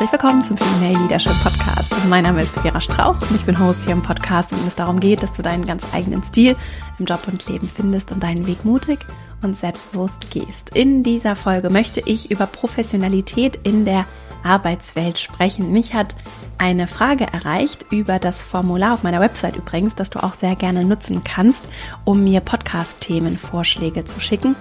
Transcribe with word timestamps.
Herzlich 0.00 0.22
willkommen 0.22 0.42
zum 0.42 0.56
Female 0.56 0.98
Leadership 1.02 1.34
Podcast. 1.42 1.92
Mein 2.08 2.22
Name 2.22 2.40
ist 2.40 2.58
Vera 2.58 2.80
Strauch 2.80 3.20
und 3.20 3.34
ich 3.34 3.44
bin 3.44 3.58
Host 3.58 3.84
hier 3.84 3.92
im 3.92 4.02
Podcast, 4.02 4.50
in 4.50 4.56
dem 4.56 4.66
es 4.66 4.74
darum 4.74 4.98
geht, 4.98 5.22
dass 5.22 5.32
du 5.32 5.42
deinen 5.42 5.66
ganz 5.66 5.92
eigenen 5.92 6.22
Stil 6.22 6.56
im 6.98 7.04
Job 7.04 7.20
und 7.28 7.46
Leben 7.48 7.68
findest 7.68 8.10
und 8.10 8.22
deinen 8.22 8.46
Weg 8.46 8.64
mutig 8.64 9.00
und 9.42 9.58
selbstbewusst 9.58 10.30
gehst. 10.30 10.74
In 10.74 11.02
dieser 11.02 11.36
Folge 11.36 11.68
möchte 11.68 12.00
ich 12.00 12.30
über 12.30 12.46
Professionalität 12.46 13.60
in 13.62 13.84
der 13.84 14.06
Arbeitswelt 14.42 15.18
sprechen. 15.18 15.70
Mich 15.70 15.92
hat 15.92 16.16
eine 16.56 16.86
Frage 16.86 17.26
erreicht 17.30 17.84
über 17.90 18.18
das 18.18 18.42
Formular 18.42 18.94
auf 18.94 19.02
meiner 19.02 19.20
Website 19.20 19.56
übrigens, 19.56 19.96
das 19.96 20.08
du 20.08 20.22
auch 20.22 20.32
sehr 20.40 20.56
gerne 20.56 20.82
nutzen 20.82 21.24
kannst, 21.24 21.66
um 22.06 22.24
mir 22.24 22.40
Podcast-Themenvorschläge 22.40 24.06
zu 24.06 24.18
schicken. 24.18 24.56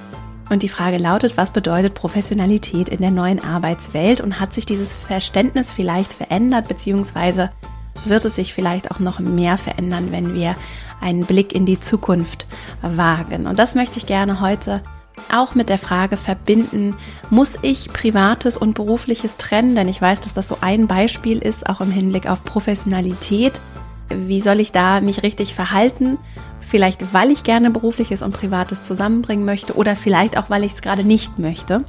Und 0.50 0.64
die 0.64 0.70
Frage 0.70 0.98
lautet, 0.98 1.38
was 1.38 1.52
bedeutet 1.52 1.94
Professionalität 1.94 2.90
in 2.90 3.02
der 3.02 3.12
neuen 3.12 3.44
Arbeitswelt 3.44 4.20
und 4.20 4.40
hat 4.40 4.54
sich 4.54 4.66
dieses 4.66 4.96
Verständnis 4.96 5.72
vielleicht 5.72 6.12
verändert, 6.12 6.68
beziehungsweise 6.68 7.52
wird 8.06 8.26
es 8.26 8.36
sich 8.36 8.54
vielleicht 8.54 8.92
auch 8.92 9.00
noch 9.00 9.20
mehr 9.20 9.58
verändern, 9.58 10.12
wenn 10.12 10.34
wir 10.34 10.56
einen 11.02 11.26
Blick 11.26 11.54
in 11.54 11.66
die 11.66 11.80
Zukunft 11.80 12.48
wagen. 12.82 13.48
Und 13.48 13.60
das 13.60 13.76
möchte 13.76 13.98
ich 13.98 14.06
gerne 14.06 14.42
heute 14.42 14.82
auch 15.32 15.54
mit 15.54 15.70
der 15.70 15.78
Frage 15.78 16.18
verbinden, 16.18 16.96
muss 17.30 17.56
ich 17.62 17.92
Privates 17.92 18.58
und 18.58 18.74
Berufliches 18.74 19.38
trennen? 19.38 19.76
Denn 19.76 19.88
ich 19.88 20.02
weiß, 20.02 20.22
dass 20.22 20.34
das 20.34 20.48
so 20.48 20.58
ein 20.62 20.88
Beispiel 20.88 21.40
ist, 21.40 21.70
auch 21.70 21.82
im 21.82 21.92
Hinblick 21.92 22.28
auf 22.28 22.44
Professionalität. 22.44 23.62
Wie 24.10 24.42
soll 24.42 24.60
ich 24.60 24.72
da 24.72 25.02
mich 25.02 25.22
richtig 25.22 25.54
verhalten? 25.54 26.18
Vielleicht, 26.70 27.14
weil 27.14 27.32
ich 27.32 27.44
gerne 27.44 27.72
berufliches 27.72 28.22
und 28.22 28.34
privates 28.34 28.84
zusammenbringen 28.84 29.44
möchte 29.44 29.74
oder 29.74 29.96
vielleicht 29.96 30.38
auch, 30.38 30.50
weil 30.52 30.64
ich 30.64 30.74
es 30.74 30.82
gerade 30.82 31.04
nicht 31.04 31.40
möchte. 31.40 31.84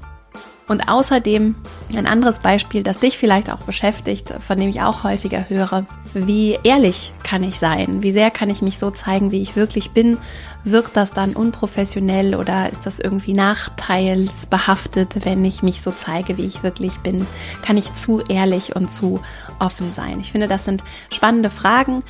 Und 0.68 0.88
außerdem 0.88 1.56
ein 1.96 2.06
anderes 2.06 2.38
Beispiel, 2.38 2.82
das 2.84 3.00
dich 3.00 3.18
vielleicht 3.18 3.52
auch 3.52 3.62
beschäftigt, 3.62 4.32
von 4.40 4.56
dem 4.56 4.70
ich 4.70 4.80
auch 4.80 5.02
häufiger 5.02 5.50
höre. 5.50 5.84
Wie 6.14 6.58
ehrlich 6.62 7.12
kann 7.24 7.42
ich 7.42 7.58
sein? 7.58 8.04
Wie 8.04 8.12
sehr 8.12 8.30
kann 8.30 8.48
ich 8.48 8.62
mich 8.62 8.78
so 8.78 8.90
zeigen, 8.92 9.32
wie 9.32 9.42
ich 9.42 9.56
wirklich 9.56 9.90
bin? 9.90 10.16
Wirkt 10.64 10.96
das 10.96 11.12
dann 11.12 11.34
unprofessionell 11.34 12.34
oder 12.34 12.70
ist 12.70 12.84
das 12.84 13.00
irgendwie 13.00 13.32
nachteilsbehaftet, 13.32 15.24
wenn 15.24 15.44
ich 15.44 15.62
mich 15.62 15.80
so 15.80 15.90
zeige, 15.90 16.36
wie 16.36 16.44
ich 16.44 16.62
wirklich 16.62 16.98
bin? 16.98 17.26
Kann 17.62 17.78
ich 17.78 17.94
zu 17.94 18.20
ehrlich 18.28 18.76
und 18.76 18.90
zu 18.90 19.20
offen 19.58 19.90
sein? 19.94 20.20
Ich 20.20 20.32
finde, 20.32 20.48
das 20.48 20.66
sind 20.66 20.84
spannende 21.10 21.48
Fragen, 21.48 22.02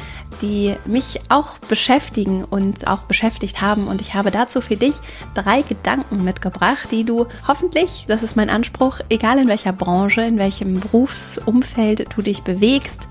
die 0.42 0.74
mich 0.84 1.20
auch 1.28 1.58
beschäftigen 1.58 2.44
und 2.44 2.88
auch 2.88 3.02
beschäftigt 3.02 3.60
haben. 3.60 3.86
Und 3.86 4.00
ich 4.00 4.14
habe 4.14 4.30
dazu 4.32 4.60
für 4.60 4.76
dich 4.76 4.96
drei 5.34 5.62
Gedanken 5.62 6.24
mitgebracht, 6.24 6.88
die 6.90 7.04
du 7.04 7.26
hoffentlich, 7.46 8.06
das 8.08 8.22
ist 8.22 8.36
mein 8.36 8.50
Anspruch, 8.50 9.00
egal 9.10 9.38
in 9.38 9.48
welcher 9.48 9.72
Branche, 9.72 10.22
in 10.22 10.38
welchem 10.38 10.80
Berufsumfeld 10.80 12.08
du 12.16 12.22
dich 12.22 12.42
bewegst, 12.42 13.08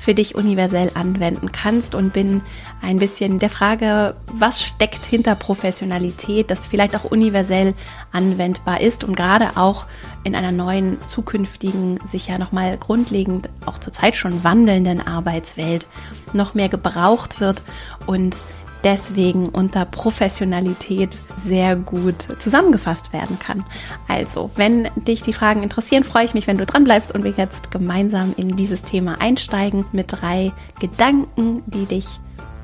für 0.00 0.14
dich 0.14 0.34
universell 0.34 0.90
anwenden 0.94 1.52
kannst 1.52 1.94
und 1.94 2.12
bin 2.14 2.40
ein 2.80 2.98
bisschen 2.98 3.38
der 3.38 3.50
Frage, 3.50 4.16
was 4.32 4.62
steckt 4.62 5.04
hinter 5.04 5.34
Professionalität, 5.34 6.50
das 6.50 6.66
vielleicht 6.66 6.96
auch 6.96 7.04
universell 7.04 7.74
anwendbar 8.10 8.80
ist 8.80 9.04
und 9.04 9.14
gerade 9.14 9.56
auch 9.56 9.86
in 10.24 10.34
einer 10.34 10.52
neuen, 10.52 10.96
zukünftigen, 11.06 12.00
sich 12.06 12.28
ja 12.28 12.38
nochmal 12.38 12.78
grundlegend 12.78 13.50
auch 13.66 13.78
zurzeit 13.78 14.16
schon 14.16 14.42
wandelnden 14.42 15.06
Arbeitswelt 15.06 15.86
noch 16.32 16.54
mehr 16.54 16.70
gebraucht 16.70 17.40
wird 17.40 17.62
und 18.06 18.40
deswegen 18.84 19.48
unter 19.48 19.84
Professionalität 19.84 21.18
sehr 21.44 21.76
gut 21.76 22.28
zusammengefasst 22.38 23.12
werden 23.12 23.38
kann. 23.38 23.64
Also, 24.08 24.50
wenn 24.56 24.88
dich 24.96 25.22
die 25.22 25.32
Fragen 25.32 25.62
interessieren, 25.62 26.04
freue 26.04 26.24
ich 26.24 26.34
mich, 26.34 26.46
wenn 26.46 26.58
du 26.58 26.66
dran 26.66 26.84
bleibst 26.84 27.14
und 27.14 27.24
wir 27.24 27.32
jetzt 27.32 27.70
gemeinsam 27.70 28.34
in 28.36 28.56
dieses 28.56 28.82
Thema 28.82 29.20
einsteigen 29.20 29.84
mit 29.92 30.06
drei 30.08 30.52
Gedanken, 30.80 31.62
die 31.66 31.86
dich 31.86 32.06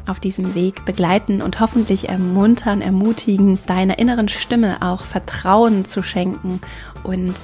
auf 0.06 0.20
diesem 0.20 0.54
Weg 0.54 0.84
begleiten 0.84 1.42
und 1.42 1.58
hoffentlich 1.60 2.08
ermuntern, 2.08 2.80
ermutigen, 2.80 3.58
deiner 3.66 3.98
inneren 3.98 4.28
Stimme 4.28 4.76
auch 4.80 5.02
Vertrauen 5.02 5.84
zu 5.84 6.02
schenken 6.02 6.60
und 7.02 7.34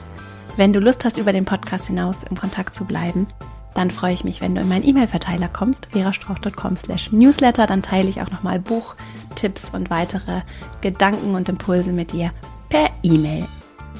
wenn 0.56 0.72
du 0.72 0.80
Lust 0.80 1.04
hast, 1.04 1.16
über 1.16 1.32
den 1.32 1.46
Podcast 1.46 1.86
hinaus 1.86 2.24
im 2.28 2.36
Kontakt 2.36 2.74
zu 2.74 2.84
bleiben, 2.84 3.26
dann 3.74 3.90
freue 3.90 4.12
ich 4.12 4.24
mich, 4.24 4.40
wenn 4.40 4.54
du 4.54 4.60
in 4.60 4.68
meinen 4.68 4.86
E-Mail-Verteiler 4.86 5.48
kommst, 5.48 5.88
verastrauch.com 5.92 6.76
slash 6.76 7.12
newsletter. 7.12 7.66
Dann 7.66 7.82
teile 7.82 8.08
ich 8.08 8.20
auch 8.20 8.30
nochmal 8.30 8.60
Buchtipps 8.60 9.70
und 9.70 9.90
weitere 9.90 10.42
Gedanken 10.80 11.34
und 11.34 11.48
Impulse 11.48 11.92
mit 11.92 12.12
dir 12.12 12.32
per 12.68 12.90
E-Mail. 13.02 13.46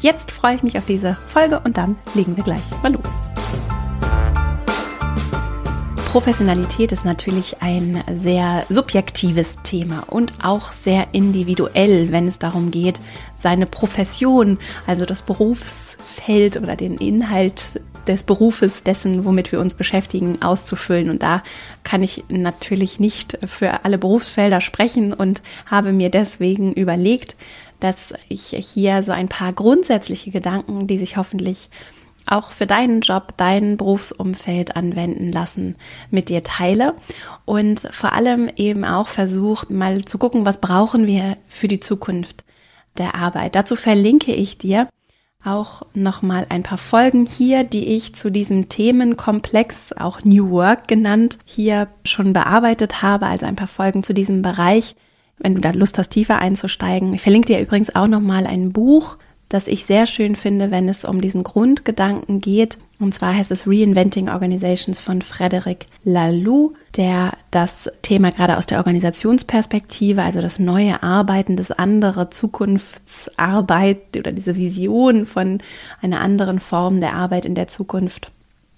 Jetzt 0.01 0.31
freue 0.31 0.57
ich 0.57 0.63
mich 0.63 0.77
auf 0.77 0.87
diese 0.87 1.15
Folge 1.29 1.61
und 1.61 1.77
dann 1.77 1.97
legen 2.15 2.37
wir 2.37 2.45
gleich 2.45 2.63
mal 2.83 2.93
los. 2.93 3.31
Professionalität 6.13 6.93
ist 6.93 7.07
natürlich 7.07 7.63
ein 7.63 8.05
sehr 8.15 8.67
subjektives 8.69 9.57
Thema 9.63 10.05
und 10.09 10.33
auch 10.43 10.73
sehr 10.75 11.07
individuell, 11.13 12.13
wenn 12.13 12.29
es 12.29 12.39
darum 12.39 12.71
geht, 12.71 13.01
seine 13.41 13.65
Profession, 13.65 14.59
also 14.87 15.07
das 15.07 15.23
Berufsfeld 15.23 16.59
oder 16.59 16.77
den 16.77 16.99
Inhalt 16.99 17.81
des 18.07 18.23
Berufes, 18.23 18.85
dessen, 18.85 19.25
womit 19.25 19.53
wir 19.53 19.61
uns 19.61 19.75
beschäftigen, 19.75 20.43
auszufüllen. 20.43 21.11
Und 21.11 21.23
da 21.23 21.43
kann 21.85 22.03
ich 22.03 22.25
natürlich 22.29 23.01
nicht 23.01 23.39
für 23.47 23.85
alle 23.85 23.99
Berufsfelder 23.99 24.61
sprechen 24.61 25.13
und 25.13 25.43
habe 25.67 25.93
mir 25.93 26.11
deswegen 26.11 26.73
überlegt, 26.73 27.37
dass 27.81 28.15
ich 28.29 28.49
hier 28.49 29.03
so 29.03 29.13
ein 29.13 29.29
paar 29.29 29.53
grundsätzliche 29.53 30.31
Gedanken, 30.31 30.87
die 30.87 30.99
sich 30.99 31.17
hoffentlich 31.17 31.69
auch 32.27 32.53
für 32.53 32.67
deinen 32.67 33.01
Job, 33.01 33.35
dein 33.37 33.77
Berufsumfeld 33.77 34.77
anwenden 34.77 35.33
lassen, 35.33 35.77
mit 36.11 36.29
dir 36.29 36.43
teile 36.43 36.95
und 37.45 37.81
vor 37.91 38.13
allem 38.13 38.49
eben 38.57 38.85
auch 38.85 39.09
versucht, 39.09 39.71
mal 39.71 40.05
zu 40.05 40.19
gucken, 40.19 40.45
was 40.45 40.61
brauchen 40.61 41.07
wir 41.07 41.37
für 41.49 41.69
die 41.69 41.81
Zukunft 41.81 42.45
der 42.99 43.15
Arbeit. 43.15 43.57
Dazu 43.57 43.75
verlinke 43.77 44.33
ich 44.33 44.59
dir 44.59 44.89
auch 45.45 45.83
nochmal 45.95 46.47
ein 46.49 46.63
paar 46.63 46.79
Folgen 46.79 47.27
hier, 47.27 47.65
die 47.65 47.89
ich 47.95 48.15
zu 48.15 48.31
diesem 48.31 48.69
Themenkomplex, 48.69 49.93
auch 49.93 50.23
New 50.25 50.51
Work 50.51 50.89
genannt, 50.89 51.39
hier 51.45 51.89
schon 52.05 52.33
bearbeitet 52.33 53.03
habe, 53.03 53.27
also 53.27 53.47
ein 53.47 53.57
paar 53.57 53.69
Folgen 53.69 54.03
zu 54.03 54.15
diesem 54.15 54.43
Bereich. 54.43 54.95
Wenn 55.39 55.55
du 55.55 55.61
da 55.61 55.71
Lust 55.71 55.99
hast, 55.99 56.11
tiefer 56.11 56.39
einzusteigen. 56.39 57.15
Ich 57.15 57.23
verlinke 57.23 57.49
dir 57.49 57.61
übrigens 57.61 57.95
auch 57.95 58.07
nochmal 58.07 58.47
ein 58.47 58.73
Buch, 58.73 59.17
das 59.49 59.67
ich 59.67 59.85
sehr 59.85 60.07
schön 60.07 60.37
finde, 60.37 60.71
wenn 60.71 60.89
es 60.89 61.05
um 61.05 61.21
diesen 61.21 61.43
Grundgedanken 61.43 62.41
geht. 62.41 62.79
Und 63.03 63.13
zwar 63.13 63.35
heißt 63.35 63.51
es 63.51 63.67
Reinventing 63.67 64.29
Organizations 64.29 65.01
von 65.01 65.23
Frederic 65.23 65.87
Laloux, 66.05 66.75
der 66.97 67.33
das 67.51 67.91
Thema 68.03 68.31
gerade 68.31 68.57
aus 68.57 68.67
der 68.67 68.79
Organisationsperspektive, 68.79 70.23
also 70.23 70.41
das 70.41 70.61
neue 70.61 71.03
Arbeiten, 71.03 71.57
das 71.57 71.73
andere 71.73 72.31
Zukunftsarbeit 72.31 74.17
oder 74.17 74.31
diese 74.31 74.55
Vision 74.55 75.27
von 75.27 75.59
einer 76.01 76.21
anderen 76.21 76.61
Form 76.61 77.01
der 77.01 77.15
Arbeit 77.15 77.45
in 77.45 77.57
der 77.57 77.67
Zukunft 77.67 78.31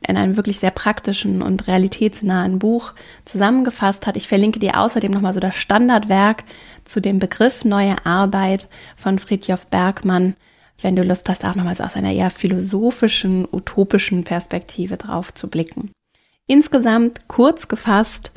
in 0.09 0.17
einem 0.17 0.37
wirklich 0.37 0.59
sehr 0.59 0.71
praktischen 0.71 1.43
und 1.43 1.67
realitätsnahen 1.67 2.59
Buch 2.59 2.95
zusammengefasst 3.27 4.07
hat. 4.07 4.17
Ich 4.17 4.29
verlinke 4.29 4.59
dir 4.59 4.81
außerdem 4.81 5.11
nochmal 5.11 5.35
so 5.35 5.41
das 5.41 5.57
Standardwerk 5.57 6.45
zu 6.85 7.01
dem 7.01 7.19
Begriff 7.19 7.67
neue 7.67 8.07
Arbeit 8.07 8.69
von 8.97 9.19
Friedjof 9.19 9.67
Bergmann, 9.67 10.35
wenn 10.81 10.97
du 10.97 11.03
Lust 11.03 11.29
hast, 11.29 11.45
auch 11.45 11.55
nochmals 11.55 11.81
aus 11.81 11.97
einer 11.97 12.13
eher 12.13 12.31
philosophischen, 12.31 13.47
utopischen 13.51 14.25
Perspektive 14.25 14.97
drauf 14.97 15.33
zu 15.33 15.49
blicken. 15.49 15.91
Insgesamt 16.47 17.27
kurz 17.29 17.69
gefasst, 17.69 18.33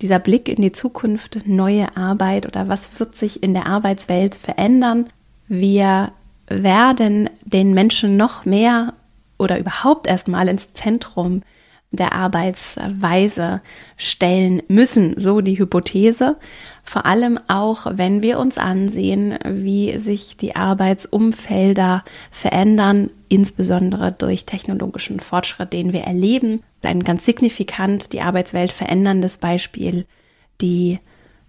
dieser 0.00 0.18
Blick 0.18 0.48
in 0.48 0.62
die 0.62 0.72
Zukunft, 0.72 1.46
neue 1.46 1.96
Arbeit 1.96 2.46
oder 2.46 2.68
was 2.68 2.88
wird 2.98 3.16
sich 3.16 3.42
in 3.42 3.54
der 3.54 3.66
Arbeitswelt 3.66 4.34
verändern? 4.34 5.10
Wir 5.48 6.12
werden 6.46 7.28
den 7.44 7.74
Menschen 7.74 8.16
noch 8.16 8.44
mehr 8.44 8.94
oder 9.38 9.58
überhaupt 9.58 10.06
erstmal 10.06 10.48
ins 10.48 10.72
Zentrum 10.72 11.42
der 11.92 12.12
Arbeitsweise 12.12 13.60
stellen 13.96 14.62
müssen, 14.68 15.18
so 15.18 15.40
die 15.40 15.58
Hypothese. 15.58 16.36
Vor 16.84 17.04
allem 17.04 17.38
auch, 17.48 17.86
wenn 17.90 18.22
wir 18.22 18.38
uns 18.38 18.58
ansehen, 18.58 19.38
wie 19.44 19.98
sich 19.98 20.36
die 20.36 20.54
Arbeitsumfelder 20.54 22.04
verändern, 22.30 23.10
insbesondere 23.28 24.12
durch 24.12 24.44
technologischen 24.44 25.20
Fortschritt, 25.20 25.72
den 25.72 25.92
wir 25.92 26.02
erleben. 26.02 26.62
Ein 26.82 27.02
ganz 27.02 27.24
signifikant 27.24 28.12
die 28.12 28.20
Arbeitswelt 28.20 28.72
veränderndes 28.72 29.38
Beispiel, 29.38 30.06
die 30.60 31.00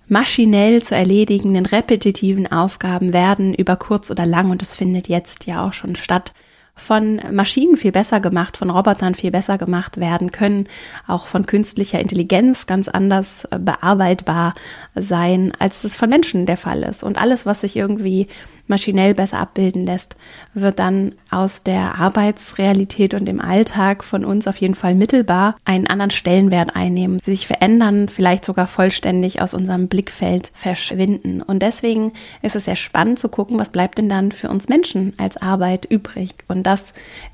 maschinell 0.08 0.82
zu 0.84 0.96
erledigenden 0.96 1.66
repetitiven 1.66 2.52
Aufgaben 2.52 3.14
werden 3.14 3.54
über 3.54 3.76
kurz 3.78 4.12
oder 4.12 4.26
lang, 4.26 4.52
und 4.52 4.62
das 4.62 4.74
findet 4.74 5.08
jetzt 5.08 5.46
ja 5.46 5.66
auch 5.66 5.74
schon 5.74 5.96
statt, 5.96 6.34
von 6.76 7.22
Maschinen 7.32 7.78
viel 7.78 7.92
besser 7.92 8.20
gemacht, 8.20 8.58
von 8.58 8.70
Robotern 8.70 9.14
viel 9.14 9.32
besser 9.32 9.58
gemacht 9.58 10.00
werden 10.00 10.32
können, 10.32 10.68
auch 11.08 11.28
von 11.28 11.46
künstlicher 11.46 12.00
Intelligenz 12.00 12.66
ganz 12.66 12.88
anders 12.88 13.46
äh, 13.52 13.60
bearbeitbar 13.60 14.54
sein, 14.96 15.52
als 15.60 15.84
es 15.84 15.96
von 15.96 16.10
Menschen 16.10 16.46
der 16.46 16.58
Fall 16.58 16.84
ist. 16.84 17.04
Und 17.04 17.18
alles, 17.18 17.46
was 17.46 17.62
sich 17.62 17.76
irgendwie 17.76 18.28
maschinell 18.72 19.14
besser 19.14 19.38
abbilden 19.38 19.86
lässt, 19.86 20.16
wird 20.56 20.80
dann 20.80 21.14
aus 21.30 21.64
der 21.64 22.00
Arbeitsrealität 22.00 23.14
und 23.14 23.26
dem 23.26 23.40
Alltag 23.40 24.04
von 24.04 24.26
uns 24.26 24.48
auf 24.48 24.58
jeden 24.58 24.74
Fall 24.74 24.96
mittelbar 24.96 25.56
einen 25.64 25.86
anderen 25.86 26.10
Stellenwert 26.10 26.76
einnehmen, 26.76 27.20
sich 27.20 27.46
verändern, 27.46 28.10
vielleicht 28.10 28.44
sogar 28.44 28.66
vollständig 28.66 29.42
aus 29.42 29.54
unserem 29.54 29.88
Blickfeld 29.88 30.52
verschwinden. 30.56 31.44
Und 31.44 31.62
deswegen 31.62 32.14
ist 32.42 32.56
es 32.56 32.66
sehr 32.66 32.76
spannend 32.76 33.20
zu 33.20 33.30
gucken, 33.30 33.60
was 33.60 33.70
bleibt 33.70 34.00
denn 34.00 34.10
dann 34.10 34.32
für 34.32 34.50
uns 34.50 34.70
Menschen 34.70 35.14
als 35.18 35.38
Arbeit 35.38 35.86
übrig. 35.86 36.34
Und 36.48 36.66
das 36.66 36.86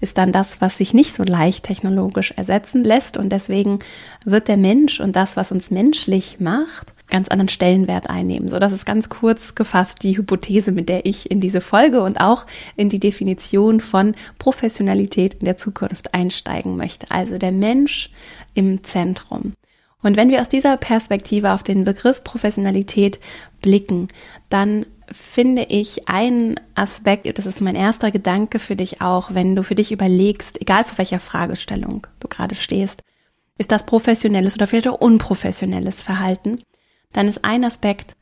ist 0.02 0.18
dann 0.18 0.34
das, 0.34 0.60
was 0.60 0.78
sich 0.78 0.94
nicht 0.94 1.16
so 1.16 1.24
leicht 1.24 1.64
technologisch 1.64 2.32
ersetzen 2.32 2.84
lässt. 2.84 3.16
Und 3.16 3.30
deswegen 3.30 3.80
wird 4.26 4.48
der 4.48 4.58
Mensch 4.58 5.00
und 5.00 5.16
das, 5.16 5.38
was 5.38 5.52
uns 5.52 5.72
menschlich 5.72 6.40
macht, 6.40 6.97
ganz 7.10 7.30
anderen 7.30 7.50
Stellenwert 7.50 8.10
einnehmen. 8.10 8.50
So, 8.50 8.60
das 8.60 8.74
ist 8.74 8.86
ganz 8.86 9.10
kurz 9.10 9.56
gefasst 9.56 10.04
die 10.04 10.18
Hypothese, 10.18 10.72
mit 10.72 10.90
der 10.90 11.06
ich 11.06 11.32
in 11.32 11.40
diese 11.40 11.62
Folge 11.62 12.02
und 12.02 12.20
auch 12.20 12.46
in 12.76 12.90
die 12.90 13.00
Definition 13.00 13.80
von 13.80 14.16
Professionalität 14.40 15.36
in 15.36 15.46
der 15.46 15.58
Zukunft 15.58 16.14
einsteigen 16.14 16.76
möchte. 16.76 17.10
Also 17.10 17.38
der 17.38 17.52
Mensch 17.52 18.12
im 18.54 18.84
Zentrum. 18.84 19.54
Und 20.04 20.16
wenn 20.16 20.30
wir 20.30 20.42
aus 20.42 20.50
dieser 20.50 20.78
Perspektive 20.78 21.54
auf 21.54 21.64
den 21.64 21.84
Begriff 21.84 22.24
Professionalität 22.24 23.20
blicken, 23.62 24.08
dann 24.50 24.86
finde 25.10 25.64
ich 25.70 26.08
einen 26.10 26.60
Aspekt, 26.76 27.38
das 27.38 27.46
ist 27.46 27.62
mein 27.62 27.76
erster 27.76 28.12
Gedanke 28.12 28.60
für 28.60 28.76
dich 28.76 29.02
auch, 29.02 29.34
wenn 29.34 29.56
du 29.56 29.64
für 29.64 29.76
dich 29.76 29.92
überlegst, 29.92 30.62
egal 30.62 30.84
vor 30.84 30.98
welcher 30.98 31.20
Fragestellung 31.20 32.06
du 32.20 32.28
gerade 32.28 32.56
stehst, 32.56 33.04
ist 33.58 33.72
das 33.72 33.86
professionelles 33.86 34.56
oder 34.56 34.68
vielleicht 34.68 34.90
auch 34.90 35.00
unprofessionelles 35.00 36.02
Verhalten, 36.02 36.60
dann 37.14 37.28
ist 37.28 37.44
ein 37.44 37.64
Aspekt 37.64 38.16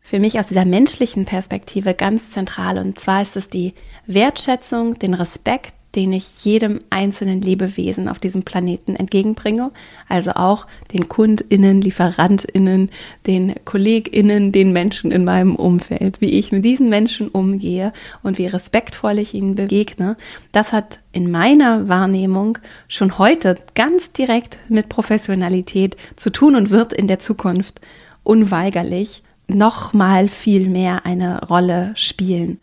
für 0.00 0.18
mich 0.18 0.38
aus 0.38 0.48
dieser 0.48 0.64
menschlichen 0.64 1.24
Perspektive 1.24 1.94
ganz 1.94 2.30
zentral. 2.30 2.78
Und 2.78 2.98
zwar 2.98 3.22
ist 3.22 3.36
es 3.36 3.48
die 3.48 3.74
Wertschätzung, 4.06 4.98
den 4.98 5.14
Respekt, 5.14 5.74
den 5.94 6.12
ich 6.12 6.44
jedem 6.44 6.80
einzelnen 6.90 7.42
Lebewesen 7.42 8.08
auf 8.08 8.20
diesem 8.20 8.44
Planeten 8.44 8.94
entgegenbringe. 8.94 9.72
Also 10.08 10.32
auch 10.32 10.66
den 10.92 11.08
KundInnen, 11.08 11.80
LieferantInnen, 11.80 12.90
den 13.26 13.54
KollegInnen, 13.64 14.52
den 14.52 14.72
Menschen 14.72 15.10
in 15.10 15.24
meinem 15.24 15.56
Umfeld. 15.56 16.20
Wie 16.20 16.38
ich 16.38 16.52
mit 16.52 16.64
diesen 16.64 16.90
Menschen 16.90 17.28
umgehe 17.28 17.92
und 18.22 18.38
wie 18.38 18.46
respektvoll 18.46 19.18
ich 19.18 19.34
ihnen 19.34 19.56
begegne, 19.56 20.16
das 20.52 20.72
hat 20.72 21.00
in 21.12 21.30
meiner 21.30 21.88
Wahrnehmung 21.88 22.58
schon 22.86 23.18
heute 23.18 23.56
ganz 23.74 24.12
direkt 24.12 24.58
mit 24.68 24.88
Professionalität 24.88 25.96
zu 26.14 26.30
tun 26.30 26.54
und 26.54 26.70
wird 26.70 26.92
in 26.92 27.08
der 27.08 27.18
Zukunft 27.18 27.80
unweigerlich 28.30 29.24
noch 29.48 29.92
mal 29.92 30.28
viel 30.28 30.68
mehr 30.68 31.04
eine 31.04 31.48
Rolle 31.48 31.90
spielen. 31.96 32.60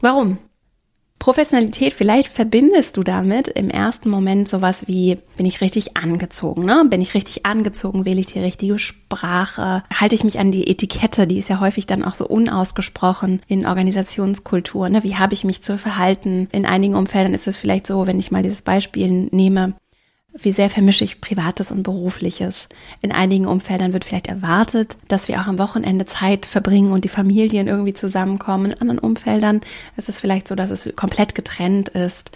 Warum? 0.00 0.38
Professionalität, 1.18 1.92
vielleicht 1.92 2.28
verbindest 2.28 2.96
du 2.96 3.02
damit 3.02 3.48
im 3.48 3.68
ersten 3.68 4.08
Moment 4.08 4.48
sowas 4.48 4.86
wie, 4.86 5.18
bin 5.36 5.46
ich 5.46 5.60
richtig 5.60 5.96
angezogen, 5.96 6.64
ne? 6.64 6.84
Bin 6.88 7.00
ich 7.00 7.14
richtig 7.14 7.44
angezogen, 7.44 8.04
wähle 8.04 8.20
ich 8.20 8.26
die 8.26 8.38
richtige 8.38 8.78
Sprache, 8.78 9.82
halte 9.92 10.14
ich 10.14 10.22
mich 10.22 10.38
an 10.38 10.52
die 10.52 10.70
Etikette, 10.70 11.26
die 11.26 11.38
ist 11.38 11.48
ja 11.48 11.58
häufig 11.58 11.86
dann 11.86 12.04
auch 12.04 12.14
so 12.14 12.24
unausgesprochen 12.24 13.42
in 13.48 13.66
Organisationskultur, 13.66 14.88
ne? 14.88 15.02
Wie 15.02 15.16
habe 15.16 15.34
ich 15.34 15.42
mich 15.42 15.60
zu 15.64 15.76
verhalten? 15.76 16.48
In 16.52 16.64
einigen 16.64 16.94
Umfeldern 16.94 17.34
ist 17.34 17.48
es 17.48 17.56
vielleicht 17.56 17.88
so, 17.88 18.06
wenn 18.06 18.20
ich 18.20 18.30
mal 18.30 18.44
dieses 18.44 18.62
Beispiel 18.62 19.28
nehme, 19.32 19.74
wie 20.34 20.52
sehr 20.52 20.70
vermische 20.70 21.04
ich 21.04 21.20
Privates 21.20 21.70
und 21.72 21.82
Berufliches. 21.82 22.68
In 23.00 23.12
einigen 23.12 23.46
Umfeldern 23.46 23.92
wird 23.92 24.04
vielleicht 24.04 24.28
erwartet, 24.28 24.96
dass 25.08 25.26
wir 25.28 25.40
auch 25.40 25.46
am 25.46 25.58
Wochenende 25.58 26.04
Zeit 26.04 26.46
verbringen 26.46 26.92
und 26.92 27.04
die 27.04 27.08
Familien 27.08 27.66
irgendwie 27.66 27.94
zusammenkommen. 27.94 28.72
In 28.72 28.80
anderen 28.80 28.98
Umfeldern 28.98 29.60
ist 29.96 30.08
es 30.08 30.20
vielleicht 30.20 30.46
so, 30.48 30.54
dass 30.54 30.70
es 30.70 30.92
komplett 30.96 31.34
getrennt 31.34 31.88
ist. 31.88 32.30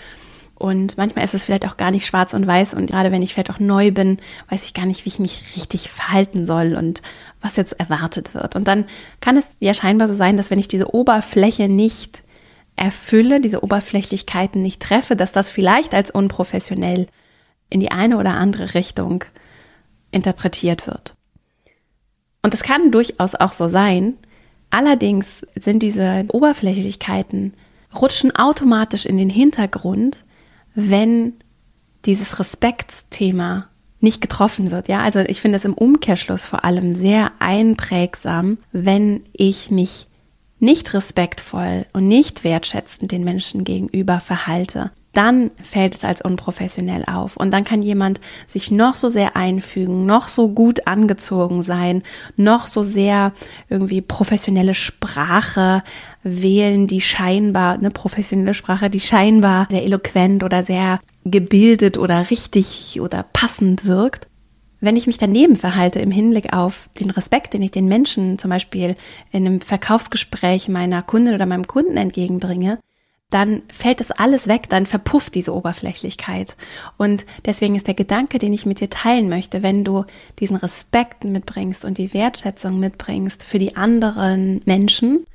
Und 0.54 0.96
manchmal 0.96 1.24
ist 1.24 1.34
es 1.34 1.44
vielleicht 1.44 1.66
auch 1.66 1.76
gar 1.76 1.90
nicht 1.90 2.06
schwarz 2.06 2.34
und 2.34 2.46
weiß. 2.46 2.74
Und 2.74 2.86
gerade 2.86 3.10
wenn 3.10 3.22
ich 3.22 3.34
vielleicht 3.34 3.50
auch 3.50 3.58
neu 3.58 3.90
bin, 3.90 4.18
weiß 4.48 4.64
ich 4.64 4.74
gar 4.74 4.86
nicht, 4.86 5.04
wie 5.04 5.08
ich 5.08 5.18
mich 5.18 5.42
richtig 5.56 5.90
verhalten 5.90 6.46
soll 6.46 6.74
und 6.74 7.02
was 7.40 7.56
jetzt 7.56 7.78
erwartet 7.78 8.34
wird. 8.34 8.56
Und 8.56 8.68
dann 8.68 8.84
kann 9.20 9.36
es 9.36 9.44
ja 9.60 9.74
scheinbar 9.74 10.08
so 10.08 10.14
sein, 10.14 10.36
dass 10.36 10.50
wenn 10.50 10.60
ich 10.60 10.68
diese 10.68 10.94
Oberfläche 10.94 11.68
nicht 11.68 12.22
erfülle, 12.76 13.40
diese 13.40 13.62
Oberflächlichkeiten 13.62 14.62
nicht 14.62 14.80
treffe, 14.80 15.14
dass 15.14 15.32
das 15.32 15.50
vielleicht 15.50 15.94
als 15.94 16.10
unprofessionell 16.10 17.06
in 17.72 17.80
die 17.80 17.90
eine 17.90 18.18
oder 18.18 18.34
andere 18.34 18.74
Richtung 18.74 19.24
interpretiert 20.10 20.86
wird. 20.86 21.16
Und 22.42 22.52
das 22.52 22.62
kann 22.62 22.90
durchaus 22.90 23.34
auch 23.34 23.52
so 23.52 23.68
sein. 23.68 24.14
Allerdings 24.70 25.46
sind 25.54 25.82
diese 25.82 26.24
Oberflächlichkeiten 26.28 27.54
rutschen 27.94 28.34
automatisch 28.34 29.06
in 29.06 29.16
den 29.16 29.30
Hintergrund, 29.30 30.24
wenn 30.74 31.34
dieses 32.04 32.38
Respektsthema 32.38 33.68
nicht 34.00 34.20
getroffen 34.20 34.70
wird. 34.70 34.88
Ja, 34.88 35.00
also 35.00 35.20
ich 35.20 35.40
finde 35.40 35.56
es 35.56 35.64
im 35.64 35.74
Umkehrschluss 35.74 36.44
vor 36.44 36.64
allem 36.64 36.94
sehr 36.94 37.32
einprägsam, 37.38 38.58
wenn 38.72 39.22
ich 39.32 39.70
mich 39.70 40.08
nicht 40.58 40.94
respektvoll 40.94 41.86
und 41.92 42.08
nicht 42.08 42.44
wertschätzend 42.44 43.12
den 43.12 43.24
Menschen 43.24 43.64
gegenüber 43.64 44.20
verhalte 44.20 44.90
dann 45.12 45.50
fällt 45.62 45.94
es 45.94 46.04
als 46.04 46.22
unprofessionell 46.22 47.04
auf. 47.06 47.36
Und 47.36 47.50
dann 47.52 47.64
kann 47.64 47.82
jemand 47.82 48.20
sich 48.46 48.70
noch 48.70 48.96
so 48.96 49.08
sehr 49.08 49.36
einfügen, 49.36 50.06
noch 50.06 50.28
so 50.28 50.48
gut 50.48 50.86
angezogen 50.86 51.62
sein, 51.62 52.02
noch 52.36 52.66
so 52.66 52.82
sehr 52.82 53.32
irgendwie 53.68 54.00
professionelle 54.00 54.74
Sprache 54.74 55.82
wählen, 56.22 56.86
die 56.86 57.00
scheinbar, 57.00 57.74
eine 57.74 57.90
professionelle 57.90 58.54
Sprache, 58.54 58.88
die 58.90 59.00
scheinbar 59.00 59.66
sehr 59.70 59.84
eloquent 59.84 60.44
oder 60.44 60.62
sehr 60.62 61.00
gebildet 61.24 61.98
oder 61.98 62.30
richtig 62.30 63.00
oder 63.00 63.24
passend 63.32 63.86
wirkt. 63.86 64.26
Wenn 64.80 64.96
ich 64.96 65.06
mich 65.06 65.18
daneben 65.18 65.54
verhalte 65.54 66.00
im 66.00 66.10
Hinblick 66.10 66.52
auf 66.52 66.88
den 66.98 67.10
Respekt, 67.10 67.54
den 67.54 67.62
ich 67.62 67.70
den 67.70 67.86
Menschen 67.86 68.38
zum 68.38 68.50
Beispiel 68.50 68.96
in 69.30 69.46
einem 69.46 69.60
Verkaufsgespräch 69.60 70.68
meiner 70.68 71.02
Kundin 71.02 71.34
oder 71.34 71.46
meinem 71.46 71.68
Kunden 71.68 71.96
entgegenbringe, 71.96 72.80
dann 73.32 73.62
fällt 73.72 74.00
das 74.00 74.10
alles 74.10 74.46
weg, 74.46 74.68
dann 74.68 74.86
verpufft 74.86 75.34
diese 75.34 75.54
Oberflächlichkeit. 75.54 76.56
Und 76.98 77.24
deswegen 77.44 77.74
ist 77.74 77.86
der 77.86 77.94
Gedanke, 77.94 78.38
den 78.38 78.52
ich 78.52 78.66
mit 78.66 78.80
dir 78.80 78.90
teilen 78.90 79.28
möchte, 79.28 79.62
wenn 79.62 79.84
du 79.84 80.04
diesen 80.38 80.56
Respekt 80.56 81.24
mitbringst 81.24 81.84
und 81.84 81.98
die 81.98 82.12
Wertschätzung 82.12 82.78
mitbringst 82.78 83.42
für 83.42 83.58
die 83.58 83.76
anderen 83.76 84.60
Menschen, 84.66 85.26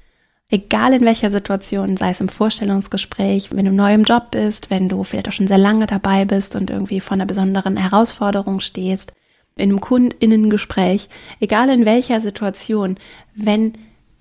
egal 0.50 0.94
in 0.94 1.06
welcher 1.06 1.32
Situation, 1.32 1.98
sei 1.98 2.12
es 2.12 2.22
im 2.22 2.30
Vorstellungsgespräch, 2.30 3.50
wenn 3.52 3.66
du 3.66 3.72
neu 3.72 3.94
im 3.94 4.04
Job 4.04 4.32
bist, 4.32 4.70
wenn 4.70 4.90
du 4.90 5.04
vielleicht 5.04 5.28
auch 5.28 5.34
schon 5.34 5.48
sehr 5.48 5.58
lange 5.58 5.88
dabei 5.88 6.26
bist 6.26 6.56
und 6.56 6.70
irgendwie 6.70 7.00
vor 7.00 7.16
einer 7.16 7.26
besonderen 7.26 7.78
Herausforderung 7.78 8.60
stehst, 8.60 9.12
in 9.56 9.72
einem 9.72 9.82
Kundinnengespräch, 9.82 11.10
egal 11.40 11.70
in 11.70 11.86
welcher 11.86 12.22
Situation, 12.22 12.98
wenn 13.36 13.74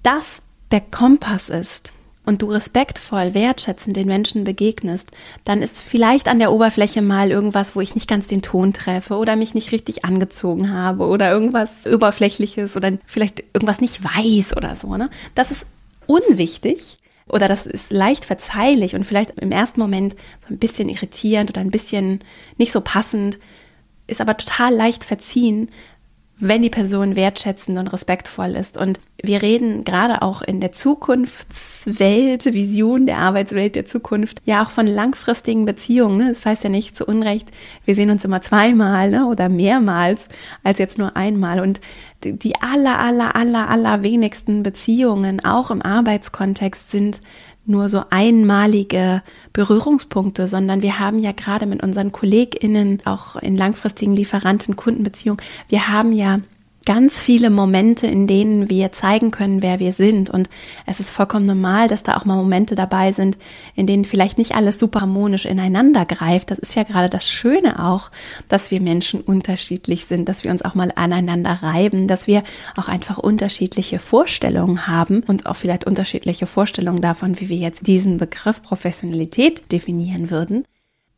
das 0.03 0.43
der 0.71 0.81
Kompass 0.81 1.51
ist, 1.51 1.93
und 2.27 2.43
du 2.43 2.51
respektvoll, 2.51 3.33
wertschätzend 3.33 3.97
den 3.97 4.09
Menschen 4.09 4.45
begegnest, 4.45 5.13
dann 5.45 5.63
ist 5.63 5.81
vielleicht 5.81 6.29
an 6.29 6.41
der 6.41 6.53
Oberfläche 6.53 7.01
mal 7.01 7.31
irgendwas, 7.31 7.75
wo 7.75 7.81
ich 7.81 7.95
nicht 7.95 8.09
ganz 8.09 8.27
den 8.27 8.43
Ton 8.43 8.73
treffe 8.73 9.15
oder 9.15 9.37
mich 9.37 9.55
nicht 9.55 9.73
richtig 9.73 10.05
angezogen 10.05 10.73
habe 10.73 11.07
oder 11.07 11.31
irgendwas 11.31 11.87
Oberflächliches 11.87 12.77
oder 12.77 12.99
vielleicht 13.07 13.45
irgendwas 13.55 13.81
nicht 13.81 14.05
weiß 14.05 14.57
oder 14.57 14.77
so. 14.77 14.97
Ne? 14.97 15.09
Das 15.35 15.51
ist 15.51 15.67
unwichtig 16.07 16.99
oder 17.29 17.49
das 17.49 17.65
ist 17.65 17.91
leicht 17.91 18.25
verzeihlich 18.25 18.97
und 18.97 19.05
vielleicht 19.05 19.31
im 19.39 19.53
ersten 19.53 19.81
Moment 19.81 20.17
so 20.47 20.53
ein 20.53 20.59
bisschen 20.59 20.89
irritierend 20.89 21.51
oder 21.51 21.61
ein 21.61 21.71
bisschen 21.71 22.21
nicht 22.59 22.73
so 22.73 22.81
passend, 22.81 23.39
ist 24.09 24.21
aber 24.21 24.37
total 24.37 24.75
leicht 24.75 25.05
verziehen, 25.05 25.69
wenn 26.39 26.63
die 26.63 26.71
Person 26.71 27.17
wertschätzend 27.17 27.79
und 27.79 27.89
respektvoll 27.89 28.57
ist. 28.57 28.77
Und 28.77 29.01
wir 29.23 29.41
reden 29.41 29.85
gerade 29.85 30.21
auch 30.21 30.43
in 30.43 30.61
der 30.61 30.71
Zukunftswelt, 30.71 32.45
Vision 32.45 33.07
der 33.07 33.19
Arbeitswelt 33.19 33.75
der 33.75 33.87
Zukunft, 33.87 34.43
ja 34.45 34.63
auch 34.63 34.71
von 34.71 34.87
langfristigen 34.87 35.65
Beziehungen. 35.65 36.19
Ne? 36.19 36.35
Das 36.35 36.45
heißt 36.45 36.65
ja 36.65 36.69
nicht 36.69 36.95
zu 36.95 37.07
Unrecht, 37.07 37.49
wir 37.87 37.95
sehen 37.95 38.11
uns 38.11 38.25
immer 38.25 38.43
zweimal 38.43 39.11
ne? 39.11 39.27
oder 39.27 39.49
mehrmals 39.49 40.29
als 40.63 40.79
jetzt 40.79 40.99
nur 40.99 41.17
einmal. 41.17 41.61
Und 41.61 41.81
die 42.23 42.55
aller, 42.61 42.99
aller, 42.99 43.35
aller, 43.35 43.71
aller 43.71 44.03
wenigsten 44.03 44.63
Beziehungen, 44.63 45.45
auch 45.45 45.71
im 45.71 45.81
Arbeitskontext, 45.81 46.91
sind 46.91 47.21
nur 47.67 47.89
so 47.89 48.03
einmalige 48.11 49.23
Berührungspunkte, 49.53 50.49
sondern 50.49 50.83
wir 50.83 50.99
haben 50.99 51.19
ja 51.19 51.33
gerade 51.33 51.67
mit 51.67 51.83
unseren 51.83 52.13
KollegInnen, 52.13 53.03
auch 53.05 53.37
in 53.37 53.57
langfristigen 53.57 54.15
Lieferanten-Kundenbeziehungen, 54.17 55.43
wir 55.69 55.89
haben 55.89 56.13
ja 56.13 56.39
ganz 56.87 57.21
viele 57.21 57.51
Momente, 57.51 58.07
in 58.07 58.27
denen 58.27 58.71
wir 58.71 58.93
zeigen 58.93 59.33
können, 59.33 59.61
wer 59.61 59.81
wir 59.81 59.93
sind. 59.93 60.31
Und 60.31 60.49
es 60.87 61.01
ist 61.01 61.11
vollkommen 61.11 61.45
normal, 61.45 61.89
dass 61.89 62.05
da 62.05 62.17
auch 62.17 62.25
mal 62.25 62.37
Momente 62.37 62.75
dabei 62.75 63.13
sind, 63.13 63.37
in 63.75 63.87
denen 63.87 64.05
vielleicht 64.05 64.39
nicht 64.39 64.55
alles 64.55 64.79
super 64.79 65.03
harmonisch 65.03 65.45
ineinander 65.45 66.07
greift. 66.07 66.51
Das 66.53 66.59
ist 66.59 66.77
ja 66.77 66.85
gerade 66.85 67.11
das 67.11 67.29
Schöne 67.29 67.85
auch, 67.85 68.11
dass 68.49 68.71
wir 68.71 68.81
Menschen 68.81 69.21
unterschiedlich 69.21 70.07
sind, 70.07 70.29
dass 70.29 70.45
wir 70.45 70.51
uns 70.51 70.63
auch 70.63 70.75
mal 70.75 70.93
aneinander 70.95 71.59
reiben, 71.61 72.07
dass 72.07 72.27
wir 72.27 72.45
auch 72.77 72.89
einfach 72.89 73.19
unterschiedliche 73.19 73.99
Vorstellungen 73.99 74.87
haben 74.87 75.25
und 75.27 75.47
auch 75.47 75.57
vielleicht 75.57 75.85
unterschiedliche 75.85 76.47
Vorstellungen 76.47 77.01
davon, 77.01 77.41
wie 77.41 77.49
wir 77.49 77.57
jetzt 77.57 77.87
diesen 77.87 78.17
Begriff 78.17 78.63
Professionalität 78.63 79.73
definieren 79.73 80.31
würden 80.31 80.65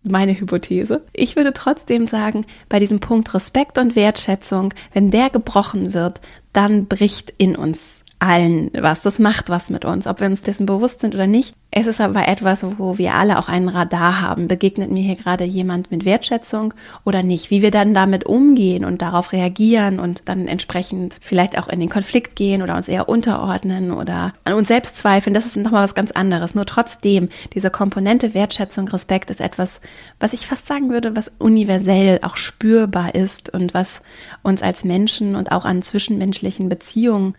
meine 0.03 0.39
Hypothese. 0.39 1.05
Ich 1.13 1.37
würde 1.37 1.53
trotzdem 1.53 2.07
sagen, 2.07 2.47
bei 2.69 2.79
diesem 2.79 3.01
Punkt 3.01 3.35
Respekt 3.35 3.79
und 3.79 3.97
Wertschätzung, 3.97 4.73
wenn 4.93 5.11
der 5.11 5.31
gebrochen 5.31 5.95
wird, 5.95 6.21
dann 6.53 6.87
bricht 6.87 7.33
in 7.39 7.57
uns 7.57 7.98
allen 8.21 8.71
was. 8.75 9.03
Das 9.03 9.19
macht 9.19 9.49
was 9.49 9.71
mit 9.71 9.85
uns, 9.85 10.07
ob 10.07 10.21
wir 10.21 10.27
uns 10.27 10.43
dessen 10.43 10.67
bewusst 10.67 11.01
sind 11.01 11.15
oder 11.15 11.27
nicht. 11.27 11.55
Es 11.71 11.87
ist 11.87 12.01
aber 12.01 12.27
etwas, 12.27 12.65
wo 12.79 12.97
wir 12.97 13.15
alle 13.15 13.39
auch 13.39 13.49
einen 13.49 13.69
Radar 13.69 14.23
haben. 14.23 14.49
Begegnet 14.49 14.91
mir 14.91 15.03
hier 15.03 15.17
gerade 15.17 15.45
jemand 15.45 15.91
mit 15.91 16.07
Wertschätzung 16.07 16.73
oder 17.05 17.23
nicht? 17.23 17.51
Wie 17.51 17.61
wir 17.61 17.71
dann 17.71 17.93
damit 17.93 18.25
umgehen 18.25 18.87
und 18.87 19.03
darauf 19.03 19.33
reagieren 19.33 20.01
und 20.01 20.23
dann 20.25 20.49
entsprechend 20.49 21.17
vielleicht 21.21 21.59
auch 21.59 21.69
in 21.69 21.79
den 21.79 21.91
Konflikt 21.91 22.37
gehen 22.37 22.63
oder 22.63 22.75
uns 22.75 22.89
eher 22.89 23.09
unterordnen 23.09 23.93
oder 23.93 24.33
an 24.45 24.55
uns 24.55 24.69
selbst 24.69 24.97
zweifeln, 24.97 25.35
das 25.35 25.45
ist 25.45 25.57
nochmal 25.57 25.85
was 25.85 25.95
ganz 25.95 26.11
anderes. 26.11 26.55
Nur 26.55 26.65
trotzdem, 26.65 27.29
diese 27.53 27.71
Komponente 27.71 28.33
Wertschätzung, 28.33 28.89
Respekt 28.89 29.31
ist 29.31 29.41
etwas, 29.41 29.81
was 30.19 30.33
ich 30.33 30.47
fast 30.47 30.67
sagen 30.67 30.91
würde, 30.91 31.15
was 31.15 31.31
universell 31.39 32.21
auch 32.23 32.39
spürbar 32.39 33.15
ist 33.15 33.53
und 33.53 33.75
was 33.75 34.01
uns 34.43 34.63
als 34.63 34.85
Menschen 34.85 35.37
und 35.37 35.53
auch 35.53 35.67
an 35.67 35.83
zwischenmenschlichen 35.83 36.71
Beziehungen 36.71 37.35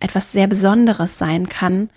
etwas 0.00 0.32
sehr 0.32 0.46
Besonderes 0.46 1.18
sein 1.18 1.48
kann, 1.48 1.90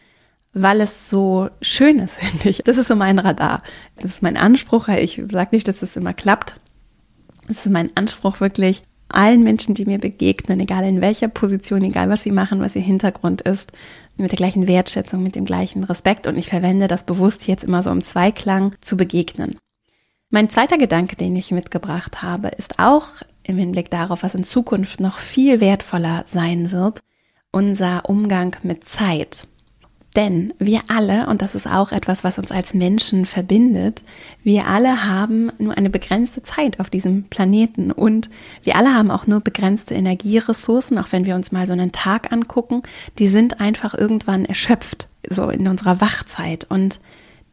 weil 0.53 0.81
es 0.81 1.09
so 1.09 1.49
schön 1.61 1.99
ist, 1.99 2.15
finde 2.19 2.49
ich. 2.49 2.59
Das 2.59 2.77
ist 2.77 2.87
so 2.87 2.95
mein 2.95 3.19
Radar. 3.19 3.63
Das 3.97 4.11
ist 4.11 4.23
mein 4.23 4.37
Anspruch. 4.37 4.87
Ich 4.89 5.21
sage 5.31 5.49
nicht, 5.51 5.67
dass 5.67 5.75
es 5.75 5.93
das 5.93 5.95
immer 5.97 6.13
klappt. 6.13 6.55
Es 7.47 7.65
ist 7.65 7.71
mein 7.71 7.89
Anspruch 7.95 8.39
wirklich, 8.39 8.83
allen 9.09 9.43
Menschen, 9.43 9.75
die 9.75 9.85
mir 9.85 9.99
begegnen, 9.99 10.59
egal 10.59 10.85
in 10.85 11.01
welcher 11.01 11.27
Position, 11.27 11.83
egal 11.83 12.09
was 12.09 12.23
sie 12.23 12.31
machen, 12.31 12.61
was 12.61 12.75
ihr 12.75 12.81
Hintergrund 12.81 13.41
ist, 13.41 13.71
mit 14.17 14.31
der 14.31 14.37
gleichen 14.37 14.67
Wertschätzung, 14.67 15.23
mit 15.23 15.35
dem 15.35 15.45
gleichen 15.45 15.83
Respekt. 15.83 16.27
Und 16.27 16.37
ich 16.37 16.49
verwende 16.49 16.87
das 16.87 17.05
bewusst 17.05 17.47
jetzt 17.47 17.63
immer 17.63 17.83
so 17.83 17.91
im 17.91 18.03
Zweiklang 18.03 18.75
zu 18.81 18.97
begegnen. 18.97 19.57
Mein 20.29 20.49
zweiter 20.49 20.77
Gedanke, 20.77 21.15
den 21.15 21.35
ich 21.35 21.51
mitgebracht 21.51 22.21
habe, 22.23 22.47
ist 22.47 22.79
auch 22.79 23.07
im 23.43 23.57
Hinblick 23.57 23.91
darauf, 23.91 24.23
was 24.23 24.33
in 24.33 24.43
Zukunft 24.43 24.99
noch 24.99 25.19
viel 25.19 25.59
wertvoller 25.59 26.23
sein 26.27 26.71
wird, 26.71 27.01
unser 27.53 28.09
Umgang 28.09 28.57
mit 28.63 28.89
Zeit. 28.89 29.47
Denn 30.15 30.53
wir 30.59 30.81
alle, 30.89 31.27
und 31.27 31.41
das 31.41 31.55
ist 31.55 31.65
auch 31.65 31.91
etwas, 31.91 32.23
was 32.23 32.37
uns 32.37 32.51
als 32.51 32.73
Menschen 32.73 33.25
verbindet, 33.25 34.03
wir 34.43 34.67
alle 34.67 35.05
haben 35.05 35.51
nur 35.57 35.75
eine 35.75 35.89
begrenzte 35.89 36.43
Zeit 36.43 36.79
auf 36.79 36.89
diesem 36.89 37.23
Planeten 37.23 37.91
und 37.91 38.29
wir 38.63 38.75
alle 38.75 38.93
haben 38.93 39.09
auch 39.09 39.25
nur 39.25 39.39
begrenzte 39.39 39.95
Energieressourcen, 39.95 40.99
auch 40.99 41.11
wenn 41.11 41.25
wir 41.25 41.35
uns 41.35 41.51
mal 41.51 41.65
so 41.65 41.73
einen 41.73 41.91
Tag 41.91 42.31
angucken, 42.31 42.83
die 43.17 43.27
sind 43.27 43.59
einfach 43.59 43.95
irgendwann 43.95 44.45
erschöpft, 44.45 45.07
so 45.27 45.49
in 45.49 45.67
unserer 45.67 45.99
Wachzeit. 45.99 46.65
Und 46.69 46.99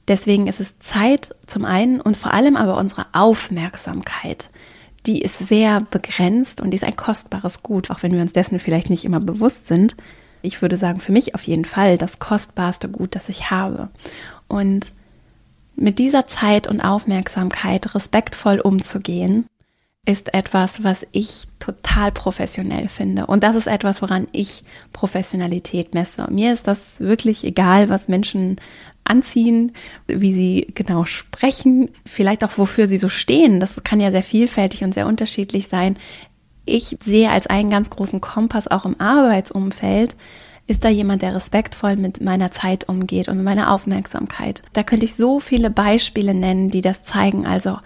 deswegen 0.06 0.46
ist 0.46 0.60
es 0.60 0.78
Zeit 0.80 1.34
zum 1.46 1.64
einen 1.64 2.00
und 2.02 2.16
vor 2.16 2.34
allem 2.34 2.56
aber 2.56 2.76
unsere 2.76 3.06
Aufmerksamkeit 3.12 4.50
die 5.06 5.22
ist 5.22 5.38
sehr 5.38 5.80
begrenzt 5.80 6.60
und 6.60 6.70
die 6.70 6.76
ist 6.76 6.84
ein 6.84 6.96
kostbares 6.96 7.62
Gut, 7.62 7.90
auch 7.90 8.02
wenn 8.02 8.12
wir 8.12 8.20
uns 8.20 8.32
dessen 8.32 8.58
vielleicht 8.58 8.90
nicht 8.90 9.04
immer 9.04 9.20
bewusst 9.20 9.66
sind. 9.66 9.96
Ich 10.42 10.60
würde 10.62 10.76
sagen, 10.76 11.00
für 11.00 11.12
mich 11.12 11.34
auf 11.34 11.42
jeden 11.42 11.64
Fall 11.64 11.98
das 11.98 12.18
kostbarste 12.18 12.88
Gut, 12.88 13.14
das 13.14 13.28
ich 13.28 13.50
habe. 13.50 13.88
Und 14.48 14.92
mit 15.76 15.98
dieser 15.98 16.26
Zeit 16.26 16.68
und 16.68 16.80
Aufmerksamkeit 16.80 17.94
respektvoll 17.94 18.60
umzugehen, 18.60 19.46
ist 20.06 20.32
etwas, 20.34 20.82
was 20.82 21.06
ich 21.12 21.44
total 21.58 22.10
professionell 22.10 22.88
finde. 22.88 23.26
Und 23.26 23.42
das 23.42 23.54
ist 23.54 23.66
etwas, 23.66 24.00
woran 24.00 24.28
ich 24.32 24.64
Professionalität 24.92 25.94
messe. 25.94 26.26
Mir 26.30 26.52
ist 26.52 26.66
das 26.66 26.98
wirklich 27.00 27.44
egal, 27.44 27.88
was 27.90 28.08
Menschen 28.08 28.56
anziehen, 29.04 29.72
wie 30.06 30.32
sie 30.32 30.72
genau 30.74 31.04
sprechen, 31.04 31.90
vielleicht 32.06 32.44
auch 32.44 32.56
wofür 32.58 32.86
sie 32.86 32.96
so 32.96 33.08
stehen. 33.08 33.60
Das 33.60 33.82
kann 33.84 34.00
ja 34.00 34.10
sehr 34.10 34.22
vielfältig 34.22 34.84
und 34.84 34.94
sehr 34.94 35.06
unterschiedlich 35.06 35.68
sein. 35.68 35.96
Ich 36.64 36.96
sehe 37.02 37.30
als 37.30 37.46
einen 37.46 37.70
ganz 37.70 37.90
großen 37.90 38.20
Kompass 38.20 38.68
auch 38.68 38.86
im 38.86 39.00
Arbeitsumfeld, 39.00 40.16
ist 40.66 40.84
da 40.84 40.88
jemand, 40.88 41.22
der 41.22 41.34
respektvoll 41.34 41.96
mit 41.96 42.20
meiner 42.20 42.52
Zeit 42.52 42.88
umgeht 42.88 43.28
und 43.28 43.38
mit 43.38 43.44
meiner 43.44 43.72
Aufmerksamkeit. 43.72 44.62
Da 44.72 44.84
könnte 44.84 45.04
ich 45.04 45.16
so 45.16 45.40
viele 45.40 45.68
Beispiele 45.68 46.32
nennen, 46.32 46.70
die 46.70 46.80
das 46.80 47.02
zeigen. 47.02 47.44
Also, 47.44 47.78